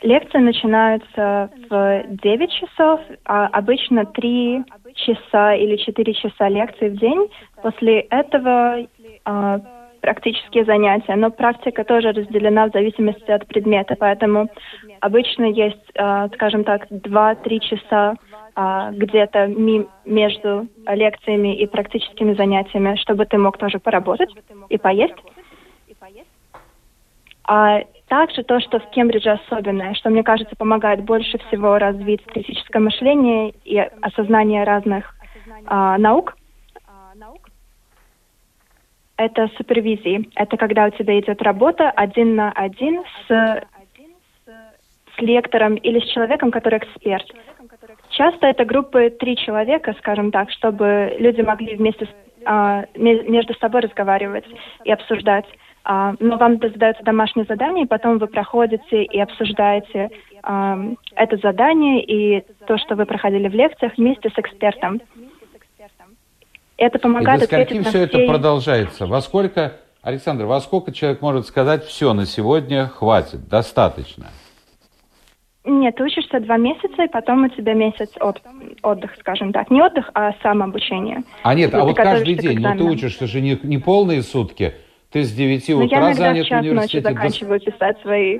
Лекции 0.01 0.37
начинаются 0.37 1.49
в 1.69 2.03
9 2.07 2.51
часов, 2.51 3.01
а 3.25 3.47
обычно 3.47 4.05
3 4.05 4.63
часа 4.93 5.55
или 5.55 5.75
4 5.75 6.13
часа 6.13 6.47
лекций 6.47 6.89
в 6.89 6.97
день. 6.97 7.27
После 7.61 7.99
этого 8.01 8.87
а, 9.25 9.59
практические 10.05 10.65
занятия, 10.65 11.15
но 11.15 11.31
практика 11.31 11.83
тоже 11.83 12.11
разделена 12.11 12.67
в 12.67 12.71
зависимости 12.71 13.31
от 13.31 13.47
предмета, 13.47 13.95
поэтому 13.99 14.49
обычно 14.99 15.45
есть, 15.45 15.91
а, 15.97 16.27
скажем 16.27 16.63
так, 16.63 16.85
2-3 16.91 17.59
часа 17.59 18.13
а, 18.53 18.91
где-то 18.91 19.47
между 20.05 20.67
лекциями 20.87 21.55
и 21.57 21.65
практическими 21.65 22.35
занятиями, 22.35 22.97
чтобы 22.97 23.25
ты 23.25 23.39
мог 23.39 23.57
тоже 23.57 23.79
поработать 23.79 24.29
и 24.69 24.77
поесть. 24.77 25.15
А 27.47 27.81
также 28.07 28.43
то, 28.43 28.59
что 28.59 28.79
в 28.79 28.87
Кембридже 28.91 29.31
особенное, 29.31 29.95
что, 29.95 30.11
мне 30.11 30.21
кажется, 30.21 30.55
помогает 30.55 31.03
больше 31.03 31.39
всего 31.47 31.79
развить 31.79 32.23
критическое 32.27 32.79
мышление 32.79 33.55
и 33.63 33.79
осознание 34.01 34.65
разных 34.65 35.15
а, 35.65 35.97
наук, 35.97 36.35
это 39.17 39.49
супервизии. 39.57 40.29
Это 40.35 40.57
когда 40.57 40.85
у 40.85 40.89
тебя 40.89 41.19
идет 41.19 41.41
работа 41.41 41.89
один 41.91 42.35
на 42.35 42.51
один 42.51 43.03
с, 43.27 43.63
с 44.47 45.21
лектором 45.21 45.75
или 45.75 45.99
с 45.99 46.09
человеком, 46.11 46.51
который 46.51 46.79
эксперт. 46.79 47.25
Часто 48.09 48.47
это 48.47 48.65
группы 48.65 49.09
три 49.09 49.37
человека, 49.37 49.93
скажем 49.99 50.31
так, 50.31 50.51
чтобы 50.51 51.15
люди 51.19 51.41
могли 51.41 51.75
вместе 51.75 52.07
а, 52.45 52.85
между 52.95 53.53
собой 53.55 53.81
разговаривать 53.81 54.45
и 54.83 54.91
обсуждать. 54.91 55.45
А, 55.83 56.15
но 56.19 56.37
вам 56.37 56.57
задается 56.57 57.03
домашнее 57.03 57.45
задание, 57.45 57.85
и 57.85 57.87
потом 57.87 58.17
вы 58.17 58.27
проходите 58.27 59.03
и 59.03 59.19
обсуждаете 59.19 60.09
а, 60.43 60.79
это 61.15 61.37
задание 61.37 62.03
и 62.03 62.43
то, 62.65 62.77
что 62.77 62.95
вы 62.95 63.05
проходили 63.05 63.47
в 63.47 63.53
лекциях 63.53 63.93
вместе 63.97 64.29
с 64.29 64.37
экспертом. 64.37 65.01
Это 66.77 66.99
помогает 66.99 67.43
и 67.43 67.47
до 67.47 67.63
скольки 67.63 67.83
все 67.83 68.03
это 68.03 68.19
продолжается? 68.25 69.05
Во 69.05 69.21
сколько, 69.21 69.73
Александр, 70.01 70.45
во 70.45 70.59
сколько 70.59 70.91
человек 70.91 71.21
может 71.21 71.47
сказать, 71.47 71.85
все, 71.85 72.13
на 72.13 72.25
сегодня 72.25 72.87
хватит, 72.87 73.47
достаточно? 73.47 74.27
Нет, 75.63 75.95
ты 75.95 76.03
учишься 76.03 76.39
два 76.41 76.57
месяца, 76.57 77.03
и 77.03 77.07
потом 77.07 77.45
у 77.45 77.49
тебя 77.49 77.73
месяц 77.73 78.09
от, 78.19 78.39
отдых, 78.83 79.15
скажем 79.19 79.51
так. 79.51 79.71
Не 79.71 79.81
отдых, 79.81 80.11
а 80.13 80.33
самообучение. 80.43 81.23
А 81.41 81.55
нет, 81.55 81.73
а 81.73 81.83
вот 81.83 81.95
каждый 81.95 82.35
день, 82.35 82.59
ну 82.59 82.77
ты 82.77 82.83
учишься 82.83 83.25
же 83.25 83.41
не, 83.41 83.57
не 83.63 83.79
полные 83.79 84.21
сутки, 84.21 84.75
ты 85.11 85.23
с 85.23 85.31
9 85.31 85.69
ну, 85.69 85.85
утра 85.85 86.13
занят 86.13 86.47
в 86.47 86.51
университете. 86.51 86.97
Я 86.97 87.13
заканчиваю 87.13 87.59
писать 87.59 87.99
свои... 88.01 88.39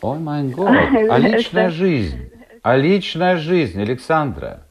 Ой, 0.00 0.18
май 0.20 0.44
год. 0.44 0.68
А 0.68 1.18
личная 1.18 1.70
жизнь? 1.70 2.30
А 2.62 2.76
личная 2.76 3.36
жизнь, 3.36 3.80
Александра? 3.80 4.67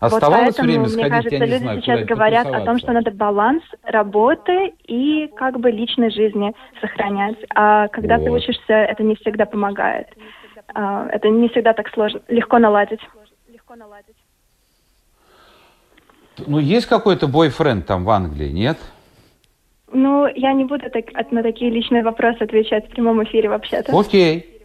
Оставалось 0.00 0.56
вот 0.56 0.56
поэтому, 0.58 0.68
время 0.68 0.86
сходить, 0.86 1.00
мне 1.00 1.10
кажется, 1.10 1.34
я 1.34 1.40
не 1.40 1.46
люди 1.46 1.62
знаю, 1.62 1.82
сейчас 1.82 2.04
говорят 2.04 2.46
о 2.46 2.60
том, 2.60 2.78
что 2.78 2.92
надо 2.92 3.10
баланс 3.10 3.62
работы 3.82 4.72
и 4.86 5.26
как 5.34 5.58
бы 5.58 5.72
личной 5.72 6.10
жизни 6.10 6.54
сохранять. 6.80 7.36
А 7.54 7.88
когда 7.88 8.18
вот. 8.18 8.24
ты 8.24 8.30
учишься, 8.30 8.74
это 8.74 9.02
не 9.02 9.16
всегда 9.16 9.44
помогает. 9.44 10.06
А, 10.72 11.08
это 11.08 11.28
не 11.28 11.48
всегда 11.48 11.72
так 11.72 11.88
сложно, 11.92 12.20
легко 12.28 12.58
наладить. 12.58 13.00
Легко 13.48 13.74
наладить. 13.74 14.14
Ну, 16.46 16.60
есть 16.60 16.86
какой-то 16.86 17.26
бойфренд 17.26 17.84
там 17.84 18.04
в 18.04 18.10
Англии, 18.10 18.50
нет? 18.50 18.78
Ну, 19.90 20.28
я 20.28 20.52
не 20.52 20.64
буду 20.64 20.88
так, 20.90 21.32
на 21.32 21.42
такие 21.42 21.72
личные 21.72 22.04
вопросы 22.04 22.42
отвечать 22.42 22.86
в 22.86 22.90
прямом 22.90 23.24
эфире 23.24 23.48
вообще-то. 23.48 23.98
Окей. 23.98 24.58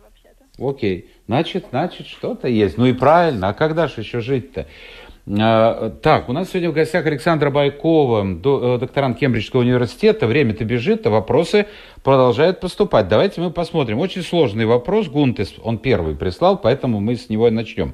Окей. 0.59 1.09
Значит, 1.25 1.67
значит, 1.71 2.05
что-то 2.07 2.47
есть. 2.47 2.77
Ну 2.77 2.85
и 2.85 2.93
правильно. 2.93 3.49
А 3.49 3.53
когда 3.53 3.87
же 3.87 4.01
еще 4.01 4.19
жить-то? 4.19 4.67
А, 5.25 5.89
так, 6.01 6.27
у 6.27 6.33
нас 6.33 6.49
сегодня 6.49 6.69
в 6.69 6.73
гостях 6.73 7.05
Александра 7.05 7.49
Байкова, 7.49 8.25
э, 8.25 8.77
докторант 8.77 9.17
Кембриджского 9.17 9.61
университета. 9.61 10.27
Время-то 10.27 10.65
бежит, 10.65 11.07
а 11.07 11.09
вопросы 11.09 11.67
продолжают 12.03 12.59
поступать. 12.59 13.07
Давайте 13.07 13.39
мы 13.39 13.49
посмотрим. 13.49 13.99
Очень 13.99 14.23
сложный 14.23 14.65
вопрос. 14.65 15.07
Гунтес, 15.07 15.53
он 15.63 15.77
первый 15.77 16.15
прислал, 16.15 16.57
поэтому 16.57 16.99
мы 16.99 17.15
с 17.15 17.29
него 17.29 17.49
начнем. 17.49 17.93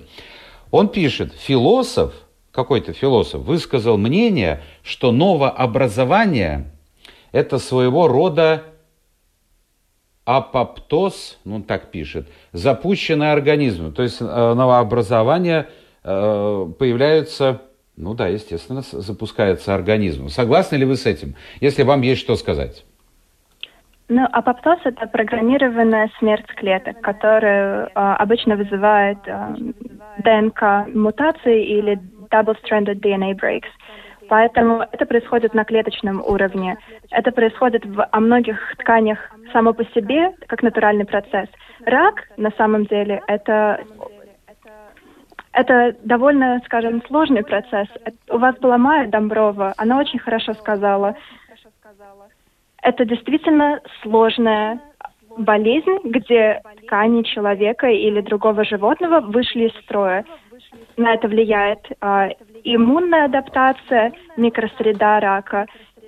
Он 0.72 0.88
пишет, 0.88 1.34
философ– 1.34 2.14
какой-то 2.52 2.94
философ 2.94 3.42
высказал 3.44 3.98
мнение, 3.98 4.62
что 4.82 5.12
новообразование– 5.12 6.72
это 7.32 7.60
своего 7.60 8.08
рода 8.08 8.64
апоптоз, 10.26 11.38
ну 11.46 11.62
так 11.62 11.92
пишет, 11.92 12.28
запущенный 12.52 13.32
организм. 13.32 13.94
То 13.94 14.02
есть 14.02 14.20
новообразование 14.20 15.68
появляются 16.04 17.62
ну 18.00 18.14
да, 18.14 18.28
естественно, 18.28 18.82
запускается 18.82 19.76
организм. 19.76 20.30
Согласны 20.30 20.78
ли 20.78 20.86
вы 20.86 20.96
с 20.96 21.06
этим? 21.06 21.36
Если 21.60 21.84
вам 21.84 22.02
есть 22.02 22.22
что 22.22 22.38
сказать. 22.38 22.86
Ну, 24.08 24.26
апоптоз– 24.32 24.80
это 24.86 25.06
программированная 25.06 26.10
смерть 26.18 26.48
клеток, 26.56 27.00
которая 27.02 27.86
э, 27.86 27.90
обычно 27.94 28.56
вызывает 28.56 29.20
э, 29.28 29.56
ДНК-мутации 30.24 31.64
или 31.64 32.00
double-stranded 32.32 33.02
DNA 33.02 33.34
breaks. 33.36 33.70
Поэтому 34.30 34.84
это 34.92 35.06
происходит 35.06 35.54
на 35.54 35.64
клеточном 35.64 36.24
уровне. 36.26 36.78
Это 37.12 37.32
происходит 37.32 37.86
в, 37.86 38.04
о 38.04 38.20
многих 38.20 38.58
тканях 38.78 39.20
само 39.54 39.74
по 39.74 39.84
себе, 39.86 40.32
как 40.48 40.64
натуральный 40.64 41.06
процесс. 41.06 41.50
Рак, 41.86 42.28
на 42.38 42.52
самом 42.58 42.86
деле, 42.86 43.22
это 43.28 43.80
это 45.54 45.96
довольно, 46.04 46.62
скажем, 46.66 47.04
сложный 47.08 47.44
процесс. 47.44 47.88
У 48.30 48.38
вас 48.38 48.56
была 48.58 48.78
Майя 48.78 49.08
Домброва, 49.08 49.74
она 49.78 50.00
очень 50.00 50.20
хорошо 50.20 50.54
сказала. 50.54 51.16
Это 52.82 53.06
действительно 53.06 53.82
сложная 54.02 54.80
болезнь, 55.38 56.00
где 56.04 56.62
ткани 56.84 57.24
человека 57.24 57.88
или 57.88 58.22
другого 58.22 58.64
животного 58.64 59.22
вышли 59.22 59.68
из 59.68 59.84
строя. 59.84 60.26
На 60.98 61.14
это 61.14 61.28
влияет 61.28 61.80
э, 61.90 62.30
иммунная 62.64 63.26
адаптация, 63.26 64.12
микросреда 64.38 65.20
рака, 65.20 65.66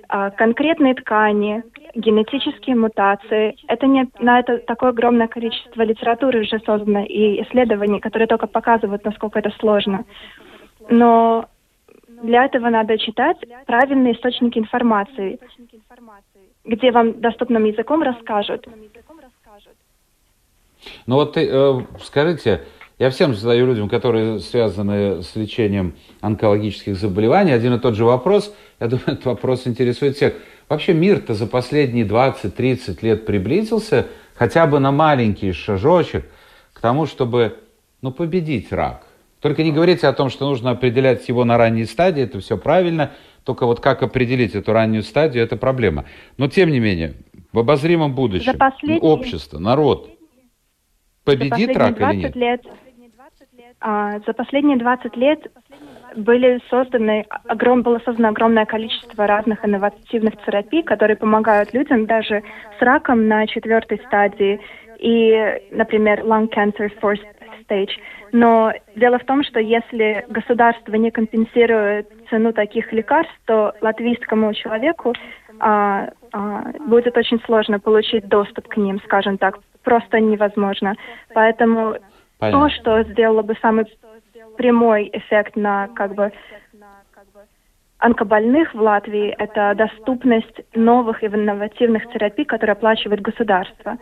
э, 0.08 0.30
конкретные 0.36 0.94
ткани, 0.94 1.62
генетические 1.94 2.76
мутации. 2.76 3.56
Это 3.68 3.86
не, 3.86 4.08
на 4.18 4.40
это 4.40 4.58
такое 4.58 4.90
огромное 4.90 5.28
количество 5.28 5.82
литературы 5.82 6.40
уже 6.40 6.58
создано 6.60 7.04
и 7.04 7.42
исследований, 7.42 8.00
которые 8.00 8.28
только 8.28 8.46
показывают, 8.46 9.04
насколько 9.04 9.38
это 9.38 9.50
сложно. 9.58 10.04
Но 10.88 11.46
для 12.22 12.44
этого 12.44 12.68
надо 12.68 12.98
читать 12.98 13.36
правильные 13.66 14.14
источники 14.14 14.58
информации, 14.58 15.38
где 16.64 16.90
вам 16.90 17.20
доступным 17.20 17.64
языком 17.64 18.02
расскажут. 18.02 18.66
Ну 21.06 21.14
вот 21.16 21.36
э, 21.36 21.86
скажите, 22.00 22.62
я 22.98 23.10
всем 23.10 23.34
задаю 23.34 23.66
людям, 23.66 23.88
которые 23.88 24.38
связаны 24.38 25.22
с 25.22 25.34
лечением 25.34 25.94
онкологических 26.20 26.96
заболеваний, 26.96 27.52
один 27.52 27.74
и 27.74 27.78
тот 27.78 27.94
же 27.94 28.04
вопрос. 28.04 28.54
Я 28.80 28.88
думаю, 28.88 29.04
этот 29.06 29.24
вопрос 29.24 29.66
интересует 29.66 30.16
всех. 30.16 30.34
Вообще 30.72 30.94
мир-то 30.94 31.34
за 31.34 31.46
последние 31.46 32.06
20-30 32.06 32.96
лет 33.02 33.26
приблизился 33.26 34.06
хотя 34.34 34.66
бы 34.66 34.80
на 34.80 34.90
маленький 34.90 35.52
шажочек 35.52 36.24
к 36.72 36.80
тому, 36.80 37.04
чтобы 37.04 37.58
ну, 38.00 38.10
победить 38.10 38.72
рак. 38.72 39.06
Только 39.42 39.64
не 39.64 39.70
говорите 39.70 40.06
о 40.06 40.14
том, 40.14 40.30
что 40.30 40.48
нужно 40.48 40.70
определять 40.70 41.28
его 41.28 41.44
на 41.44 41.58
ранней 41.58 41.84
стадии, 41.84 42.22
это 42.22 42.40
все 42.40 42.56
правильно, 42.56 43.10
только 43.44 43.66
вот 43.66 43.80
как 43.80 44.02
определить 44.02 44.54
эту 44.54 44.72
раннюю 44.72 45.02
стадию, 45.02 45.44
это 45.44 45.58
проблема. 45.58 46.06
Но 46.38 46.48
тем 46.48 46.70
не 46.70 46.80
менее, 46.80 47.16
в 47.52 47.58
обозримом 47.58 48.14
будущем 48.14 48.56
последние... 48.56 49.02
общество, 49.02 49.58
народ 49.58 50.08
победит 51.22 51.76
рак 51.76 52.00
или 52.00 52.14
нет? 52.14 52.34
Лет, 52.34 52.62
а, 53.78 54.20
за 54.20 54.32
последние 54.32 54.78
20 54.78 55.16
лет 55.18 55.52
были 56.16 56.60
созданы, 56.68 57.26
огром, 57.46 57.82
было 57.82 57.98
создано 58.04 58.28
огромное 58.28 58.64
количество 58.64 59.26
разных 59.26 59.64
инновативных 59.64 60.36
терапий, 60.44 60.82
которые 60.82 61.16
помогают 61.16 61.72
людям 61.72 62.06
даже 62.06 62.42
с 62.78 62.82
раком 62.82 63.28
на 63.28 63.46
четвертой 63.46 64.00
стадии 64.06 64.60
и, 64.98 65.60
например, 65.70 66.20
lung 66.20 66.48
cancer 66.48 66.90
fourth 67.00 67.20
stage. 67.64 67.90
Но 68.32 68.72
дело 68.96 69.18
в 69.18 69.24
том, 69.24 69.42
что 69.44 69.60
если 69.60 70.24
государство 70.28 70.94
не 70.94 71.10
компенсирует 71.10 72.08
цену 72.30 72.52
таких 72.52 72.92
лекарств, 72.92 73.34
то 73.46 73.74
латвийскому 73.80 74.54
человеку 74.54 75.12
а, 75.58 76.08
а, 76.32 76.72
будет 76.86 77.16
очень 77.16 77.40
сложно 77.44 77.78
получить 77.78 78.26
доступ 78.28 78.68
к 78.68 78.76
ним, 78.76 79.00
скажем 79.04 79.38
так, 79.38 79.58
просто 79.82 80.20
невозможно. 80.20 80.94
Поэтому 81.34 81.96
Понятно. 82.38 82.68
то, 82.68 82.74
что 82.74 83.02
сделало 83.04 83.42
бы 83.42 83.54
самый 83.60 83.84
прямой 84.56 85.10
эффект 85.12 85.56
на 85.56 85.88
как 85.88 86.14
бы 86.14 86.32
онкобольных 87.98 88.74
в 88.74 88.80
Латвии– 88.80 89.28
это 89.38 89.74
доступность 89.76 90.60
новых 90.74 91.22
и 91.22 91.26
инновативных 91.26 92.10
терапий, 92.12 92.44
которые 92.44 92.72
оплачивает 92.72 93.20
государство. 93.20 93.96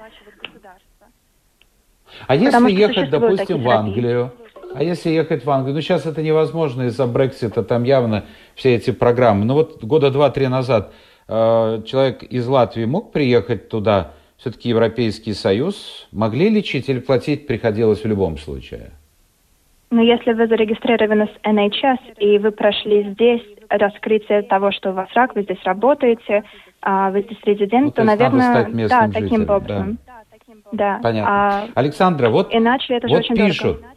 А 2.26 2.34
если 2.34 2.70
ехать, 2.70 3.10
допустим, 3.10 3.62
в 3.62 3.68
Англию, 3.68 4.32
а 4.74 4.82
если 4.82 5.10
ехать 5.10 5.44
в 5.44 5.50
Англию, 5.50 5.74
ну 5.74 5.80
сейчас 5.80 6.06
это 6.06 6.22
невозможно 6.22 6.82
из-за 6.82 7.06
Брексита, 7.06 7.62
там 7.62 7.82
явно 7.84 8.24
все 8.54 8.74
эти 8.74 8.90
программы. 8.90 9.44
Ну 9.44 9.54
вот 9.54 9.82
года 9.84 10.10
два-три 10.10 10.48
назад 10.48 10.92
э, 11.28 11.82
человек 11.86 12.22
из 12.22 12.46
Латвии 12.46 12.84
мог 12.84 13.12
приехать 13.12 13.68
туда, 13.68 14.12
все-таки 14.36 14.68
Европейский 14.70 15.34
Союз, 15.34 16.08
могли 16.12 16.48
лечить 16.48 16.88
или 16.88 17.00
платить 17.00 17.46
приходилось 17.46 18.02
в 18.02 18.06
любом 18.06 18.38
случае? 18.38 18.92
Но 19.90 20.03
если 20.03 20.33
вы 20.33 20.46
зарегистрированы 20.46 21.26
с 21.26 21.46
NHS 21.46 22.18
и 22.18 22.38
вы 22.38 22.53
прошли 22.53 23.12
здесь 23.12 23.42
раскрытие 23.68 24.42
того, 24.42 24.70
что 24.70 24.90
у 24.90 24.92
вас 24.92 25.09
рак, 25.14 25.35
вы 25.35 25.42
здесь 25.42 25.62
работаете, 25.64 26.44
а 26.81 27.11
вы 27.11 27.22
здесь 27.22 27.38
резидент, 27.44 27.87
ну, 27.87 27.90
то, 27.90 27.96
то 27.96 28.05
наверное, 28.05 28.88
да, 28.88 29.09
таким 29.09 29.40
жителем, 29.40 29.50
образом. 29.50 29.98
Да. 30.72 30.96
да. 30.96 31.00
Понятно. 31.03 31.31
А, 31.31 31.68
Александра, 31.74 32.31
вот, 32.31 32.55
иначе 32.55 32.94
это 32.94 33.09
вот 33.09 33.18
очень 33.18 33.35
пишут. 33.35 33.81
Дорого. 33.81 33.94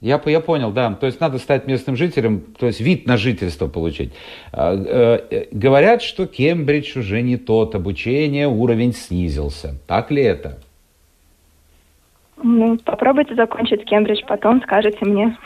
Я, 0.00 0.20
я 0.26 0.40
понял, 0.40 0.72
да. 0.72 0.92
То 0.94 1.06
есть 1.06 1.20
надо 1.20 1.38
стать 1.38 1.68
местным 1.68 1.94
жителем, 1.94 2.40
то 2.58 2.66
есть 2.66 2.80
вид 2.80 3.06
на 3.06 3.16
жительство 3.16 3.68
получить. 3.68 4.12
А, 4.52 4.74
э, 4.74 5.46
говорят, 5.52 6.02
что 6.02 6.26
Кембридж 6.26 6.98
уже 6.98 7.22
не 7.22 7.36
тот, 7.36 7.76
обучение, 7.76 8.48
уровень 8.48 8.92
снизился. 8.92 9.76
Так 9.86 10.10
ли 10.10 10.22
это? 10.22 10.58
Ну, 12.36 12.78
попробуйте 12.78 13.34
закончить 13.34 13.84
Кембридж, 13.84 14.22
потом 14.26 14.62
скажете 14.62 15.04
мне. 15.04 15.36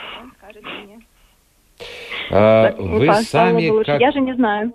А, 2.30 2.74
вы 2.78 3.12
сами 3.14 3.84
как... 3.84 4.00
Я 4.00 4.12
же 4.12 4.20
не 4.20 4.34
знаю. 4.34 4.72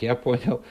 Я 0.00 0.14
понял. 0.14 0.62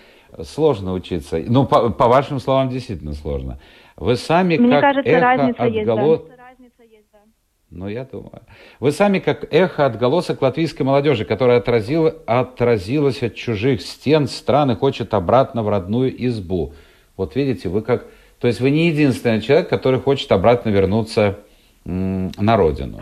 Сложно 0.44 0.94
учиться. 0.94 1.44
Ну, 1.46 1.66
по, 1.66 1.90
по 1.90 2.08
вашим 2.08 2.40
словам, 2.40 2.70
действительно 2.70 3.14
сложно. 3.14 3.60
Вы 3.98 4.16
сами 4.16 4.58
Мне 4.58 4.80
как 4.80 4.82
кажется, 4.82 5.12
эхо 5.12 5.54
отголос... 5.58 6.22
Да. 6.28 6.36
Ну, 7.70 7.88
я 7.88 8.04
думаю. 8.04 8.42
Вы 8.82 8.92
сами 8.92 9.20
как 9.20 9.54
эхо 9.54 9.86
отголосок 9.86 10.42
латвийской 10.42 10.84
молодежи, 10.84 11.24
которая 11.24 11.60
отразила, 11.60 12.14
отразилась 12.26 13.24
от 13.24 13.36
чужих 13.36 13.82
стен 13.82 14.28
стран 14.28 14.72
и 14.72 14.76
хочет 14.76 15.14
обратно 15.14 15.64
в 15.64 15.70
родную 15.70 16.14
избу. 16.28 16.74
Вот 17.16 17.36
видите, 17.36 17.70
вы 17.70 17.82
как 17.82 18.08
то 18.42 18.48
есть 18.48 18.60
вы 18.60 18.72
не 18.72 18.88
единственный 18.88 19.40
человек, 19.40 19.70
который 19.70 20.00
хочет 20.00 20.32
обратно 20.32 20.70
вернуться 20.70 21.40
на 21.86 22.58
родину. 22.58 23.00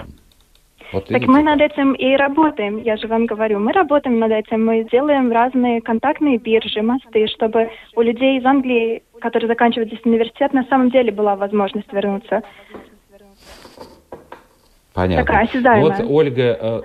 Вот 0.92 1.06
так 1.06 1.22
мы 1.28 1.44
над 1.44 1.62
этим 1.62 1.94
и 1.94 2.16
работаем, 2.16 2.78
я 2.78 2.98
же 2.98 3.08
вам 3.08 3.26
говорю. 3.26 3.60
Мы 3.60 3.72
работаем 3.72 4.20
над 4.20 4.32
этим, 4.32 4.66
мы 4.66 4.86
делаем 4.92 5.32
разные 5.32 5.82
контактные 5.82 6.40
биржи, 6.40 6.82
мосты, 6.82 7.28
чтобы 7.28 7.70
у 7.96 8.02
людей 8.02 8.40
из 8.40 8.46
Англии, 8.46 9.04
которые 9.22 9.48
заканчивают 9.48 9.90
здесь 9.90 10.02
университет, 10.04 10.52
на 10.54 10.64
самом 10.66 10.90
деле 10.90 11.12
была 11.12 11.36
возможность 11.36 11.92
вернуться. 11.94 12.42
Понятно. 14.94 15.26
Такая 15.26 15.46
осязаемая. 15.46 15.84
Вот 15.84 16.06
Ольга, 16.10 16.58
э, 16.60 16.82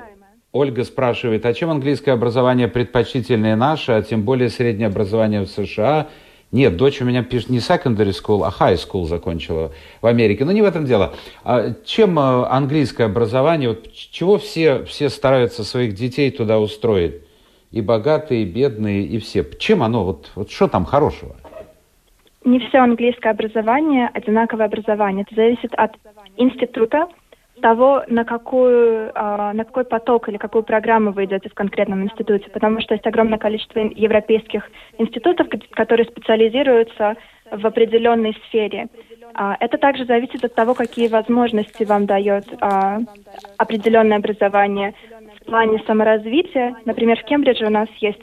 Ольга 0.53 0.85
спрашивает, 0.85 1.47
а 1.47 1.55
чем 1.55 1.71
английское 1.71 2.13
образование 2.13 2.69
предпочтительнее 2.69 3.57
наше, 3.57 3.93
а 3.93 4.03
тем 4.03 4.23
более 4.23 4.51
среднее 4.51 4.89
образование 4.89 5.41
в 5.41 5.47
США– 5.47 6.07
нет, 6.55 6.77
дочь 6.77 7.03
у 7.03 7.05
меня 7.05 7.25
пишет 7.25 7.51
не 7.51 7.59
secondary 7.59 8.13
school, 8.13 8.45
а 8.47 8.51
high 8.51 8.77
school 8.77 9.07
закончила 9.07 9.73
в 10.01 10.07
Америке. 10.07 10.45
Но 10.45 10.53
не 10.53 10.63
в 10.63 10.65
этом 10.65 10.85
дело. 10.85 11.13
А 11.43 11.75
чем 11.85 12.17
э, 12.17 12.47
английское 12.49 13.07
образование, 13.07 13.71
вот 13.71 13.93
чего 13.93 14.39
все, 14.39 14.85
все 14.85 15.09
стараются 15.09 15.65
своих 15.65 15.95
детей 15.95 16.31
туда 16.31 16.61
устроить? 16.61 17.23
И 17.73 17.81
богатые, 17.81 18.43
и 18.43 18.45
бедные, 18.45 19.03
и 19.03 19.19
все. 19.19 19.45
Чем 19.59 19.83
оно, 19.83 20.05
вот, 20.05 20.31
вот 20.37 20.49
что 20.49 20.69
там 20.69 20.85
хорошего? 20.85 21.35
Не 22.45 22.61
все 22.61 22.79
английское 22.79 23.31
образование 23.31 24.09
одинаковое 24.15 24.67
образование. 24.67 25.27
Это 25.29 25.35
зависит 25.35 25.75
от 25.75 25.91
института, 26.37 27.09
того, 27.61 28.05
на, 28.09 28.25
какую, 28.25 29.11
а, 29.15 29.53
на 29.53 29.65
какой 29.65 29.85
поток 29.85 30.29
или 30.29 30.37
какую 30.37 30.65
программу 30.65 31.13
вы 31.13 31.25
идете 31.25 31.49
в 31.49 31.55
конкретном 31.55 32.05
институте, 32.05 32.51
потому 32.51 32.81
что 32.81 32.95
есть 32.95 33.07
огромное 33.07 33.39
количество 33.39 33.79
европейских 33.81 34.71
институтов, 34.99 35.49
которые 35.71 36.07
специализируются 36.07 37.15
в 37.51 37.67
определенной 37.67 38.37
сфере. 38.47 38.89
А, 39.35 39.57
это 39.61 39.79
также 39.79 40.05
зависит 40.05 40.45
от 40.45 40.55
того, 40.55 40.75
какие 40.75 41.09
возможности 41.09 41.85
вам 41.85 42.07
дает 42.07 42.45
а, 42.61 42.99
определенное 43.57 44.19
образование 44.19 44.95
в 45.41 45.45
плане 45.45 45.83
саморазвития. 45.87 46.75
Например, 46.85 47.19
в 47.19 47.25
Кембридже 47.25 47.67
у 47.67 47.71
нас 47.71 47.89
есть 48.01 48.21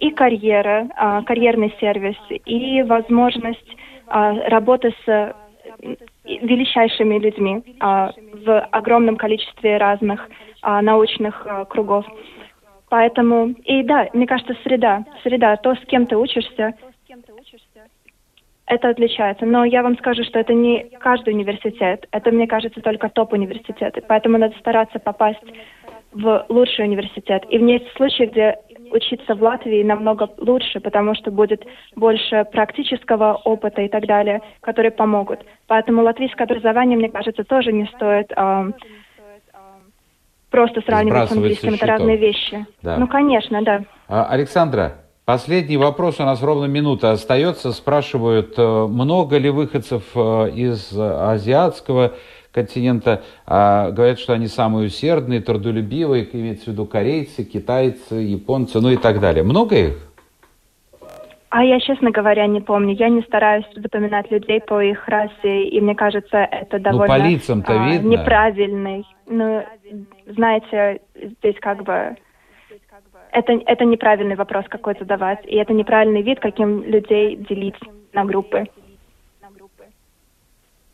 и 0.00 0.10
карьера, 0.10 0.88
карьерный 1.24 1.72
сервис, 1.78 2.16
и 2.44 2.82
возможность 2.82 3.76
работа 4.08 4.90
с 5.06 5.34
величайшими 6.24 7.18
людьми 7.18 7.62
в 7.80 8.60
огромном 8.70 9.16
количестве 9.16 9.76
разных 9.76 10.28
научных 10.62 11.46
кругов. 11.68 12.06
Поэтому, 12.88 13.48
и 13.64 13.82
да, 13.82 14.08
мне 14.12 14.26
кажется, 14.26 14.54
среда, 14.62 15.04
среда, 15.22 15.56
то, 15.56 15.74
с 15.74 15.80
кем 15.86 16.06
ты 16.06 16.16
учишься, 16.16 16.74
это 18.66 18.88
отличается. 18.88 19.44
Но 19.44 19.64
я 19.64 19.82
вам 19.82 19.98
скажу, 19.98 20.24
что 20.24 20.38
это 20.38 20.54
не 20.54 20.84
каждый 21.00 21.34
университет. 21.34 22.06
Это, 22.12 22.30
мне 22.30 22.46
кажется, 22.46 22.80
только 22.80 23.08
топ-университеты. 23.10 24.02
Поэтому 24.08 24.38
надо 24.38 24.56
стараться 24.58 24.98
попасть 24.98 25.44
в 26.12 26.46
лучший 26.48 26.86
университет. 26.86 27.44
И 27.50 27.58
есть 27.58 27.92
случаи, 27.96 28.24
где 28.24 28.58
учиться 28.94 29.34
в 29.34 29.42
Латвии 29.42 29.82
намного 29.82 30.30
лучше, 30.38 30.80
потому 30.80 31.14
что 31.14 31.30
будет 31.30 31.62
больше 31.96 32.46
практического 32.50 33.34
опыта 33.44 33.82
и 33.82 33.88
так 33.88 34.06
далее, 34.06 34.40
которые 34.60 34.92
помогут. 34.92 35.40
Поэтому 35.66 36.02
латвийское 36.02 36.46
образование, 36.46 36.96
мне 36.96 37.10
кажется, 37.10 37.44
тоже 37.44 37.72
не 37.72 37.86
стоит 37.86 38.32
э, 38.34 38.70
просто 40.50 40.80
сравнивать 40.82 41.28
с 41.28 41.32
английским. 41.32 41.74
Это 41.74 41.86
разные 41.86 42.16
вещи. 42.16 42.64
Да. 42.82 42.96
Ну, 42.96 43.08
конечно, 43.08 43.62
да. 43.62 43.84
А, 44.08 44.26
Александра, 44.26 44.94
Последний 45.24 45.78
вопрос, 45.78 46.20
у 46.20 46.24
нас 46.24 46.42
ровно 46.42 46.66
минута 46.66 47.12
остается. 47.12 47.72
Спрашивают, 47.72 48.58
э, 48.58 48.86
много 48.86 49.38
ли 49.38 49.48
выходцев 49.48 50.02
э, 50.14 50.50
из 50.50 50.92
азиатского 50.94 52.12
континента 52.54 53.22
а, 53.46 53.90
говорят, 53.90 54.18
что 54.20 54.32
они 54.32 54.46
самые 54.46 54.86
усердные, 54.86 55.40
трудолюбивые, 55.40 56.28
имеется 56.32 56.66
в 56.66 56.68
виду 56.68 56.86
корейцы, 56.86 57.44
китайцы, 57.44 58.14
японцы, 58.14 58.80
ну 58.80 58.90
и 58.90 58.96
так 58.96 59.20
далее. 59.20 59.42
Много 59.42 59.76
их? 59.76 60.08
А 61.50 61.62
я, 61.62 61.78
честно 61.78 62.10
говоря, 62.10 62.46
не 62.46 62.60
помню. 62.60 62.94
Я 62.94 63.08
не 63.08 63.22
стараюсь 63.22 63.64
запоминать 63.76 64.30
людей 64.30 64.60
по 64.60 64.80
их 64.82 65.06
расе, 65.06 65.64
и 65.64 65.80
мне 65.80 65.94
кажется, 65.94 66.38
это 66.38 66.78
довольно 66.78 67.14
ну, 67.14 67.20
по 67.20 67.26
лицам-то 67.26 67.84
а, 67.84 67.90
видно. 67.90 68.08
неправильный. 68.08 69.04
Ну, 69.26 69.62
знаете, 70.26 71.00
здесь 71.14 71.56
как 71.60 71.84
бы 71.84 72.16
это, 73.30 73.52
это 73.66 73.84
неправильный 73.84 74.36
вопрос 74.36 74.64
какой 74.68 74.96
задавать, 74.98 75.44
и 75.44 75.56
это 75.56 75.72
неправильный 75.72 76.22
вид, 76.22 76.40
каким 76.40 76.82
людей 76.82 77.36
делить 77.36 77.76
на 78.12 78.24
группы. 78.24 78.66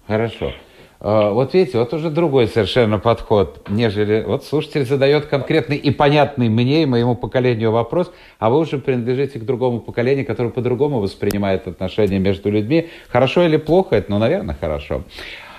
Хорошо. 0.07 0.53
А, 1.01 1.30
вот 1.30 1.55
видите, 1.55 1.78
вот 1.78 1.92
уже 1.94 2.11
другой 2.11 2.46
совершенно 2.46 2.98
подход, 2.98 3.66
нежели... 3.70 4.22
Вот 4.26 4.44
слушатель 4.44 4.84
задает 4.84 5.26
конкретный 5.26 5.76
и 5.76 5.90
понятный 5.90 6.48
мне 6.48 6.82
и 6.82 6.86
моему 6.86 7.14
поколению 7.14 7.72
вопрос, 7.72 8.12
а 8.38 8.51
вы 8.51 8.59
уже 8.59 8.78
принадлежите 8.78 9.38
к 9.38 9.44
другому 9.44 9.80
поколению, 9.80 10.26
которое 10.26 10.51
по-другому 10.51 11.01
воспринимает 11.01 11.66
отношения 11.66 12.18
между 12.18 12.51
людьми. 12.51 12.88
Хорошо 13.09 13.44
или 13.44 13.57
плохо? 13.57 13.96
Это, 13.96 14.11
ну, 14.11 14.18
наверное, 14.18 14.55
хорошо. 14.61 15.03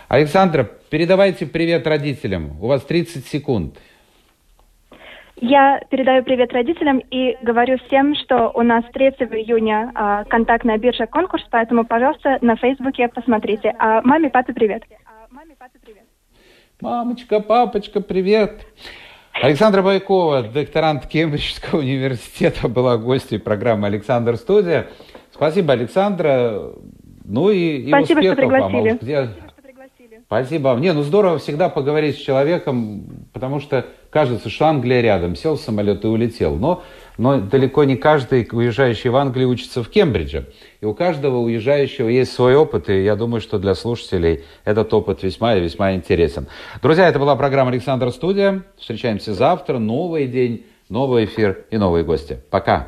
Александра, 0.09 0.69
передавайте 0.89 1.47
привет 1.47 1.87
родителям. 1.87 2.51
У 2.61 2.67
вас 2.67 2.83
30 2.83 3.25
секунд. 3.25 3.77
Я 5.37 5.81
передаю 5.89 6.23
привет 6.23 6.53
родителям 6.53 6.99
и 7.09 7.35
говорю 7.41 7.79
всем, 7.87 8.13
что 8.13 8.51
у 8.53 8.61
нас 8.61 8.85
3 8.93 9.07
июня 9.31 9.91
а, 9.95 10.23
контактная 10.25 10.77
биржа 10.77 11.07
конкурс, 11.07 11.43
поэтому, 11.49 11.83
пожалуйста, 11.83 12.37
на 12.41 12.55
Фейсбуке 12.57 13.07
посмотрите. 13.07 13.73
А 13.79 14.03
маме, 14.03 14.29
папе 14.29 14.53
привет. 14.53 14.83
Мамочка, 16.81 17.39
папочка, 17.39 18.01
привет. 18.01 18.65
Александра 19.31 19.81
Байкова, 19.81 20.43
докторант 20.43 21.07
Кембриджского 21.07 21.79
университета, 21.79 22.67
была 22.67 22.97
гостьей 22.97 23.39
программы 23.39 23.87
«Александр 23.87 24.35
Студия». 24.35 24.89
Спасибо, 25.31 25.71
Александра. 25.71 26.73
Ну 27.23 27.49
и, 27.49 27.77
и 27.77 27.87
Спасибо, 27.87 28.19
успехов 28.19 28.39
что 28.39 28.49
пригласили. 28.49 28.89
вам. 28.89 28.97
Где... 28.97 29.29
Спасибо 30.25 30.63
вам. 30.63 30.81
Не, 30.81 30.91
ну 30.91 31.01
здорово 31.01 31.37
всегда 31.37 31.69
поговорить 31.69 32.17
с 32.17 32.19
человеком, 32.19 33.05
потому 33.31 33.61
что 33.61 33.85
кажется, 34.09 34.49
что 34.49 34.65
Англия 34.65 34.99
рядом. 34.99 35.37
Сел 35.37 35.55
в 35.55 35.61
самолет 35.61 36.03
и 36.03 36.07
улетел. 36.07 36.55
Но, 36.57 36.83
но 37.21 37.39
далеко 37.39 37.83
не 37.83 37.97
каждый, 37.97 38.49
уезжающий 38.51 39.11
в 39.11 39.15
Англию, 39.15 39.47
учится 39.49 39.83
в 39.83 39.89
Кембридже. 39.89 40.47
И 40.81 40.85
у 40.85 40.95
каждого 40.95 41.37
уезжающего 41.37 42.07
есть 42.07 42.33
свой 42.33 42.55
опыт, 42.55 42.89
и 42.89 43.03
я 43.03 43.15
думаю, 43.15 43.41
что 43.41 43.59
для 43.59 43.75
слушателей 43.75 44.43
этот 44.65 44.91
опыт 44.91 45.21
весьма 45.21 45.55
и 45.55 45.61
весьма 45.61 45.93
интересен. 45.93 46.47
Друзья, 46.81 47.07
это 47.07 47.19
была 47.19 47.35
программа 47.35 47.69
«Александр 47.69 48.09
Студия». 48.09 48.63
Встречаемся 48.75 49.35
завтра. 49.35 49.77
Новый 49.77 50.25
день, 50.25 50.65
новый 50.89 51.25
эфир 51.25 51.65
и 51.69 51.77
новые 51.77 52.03
гости. 52.03 52.39
Пока. 52.49 52.87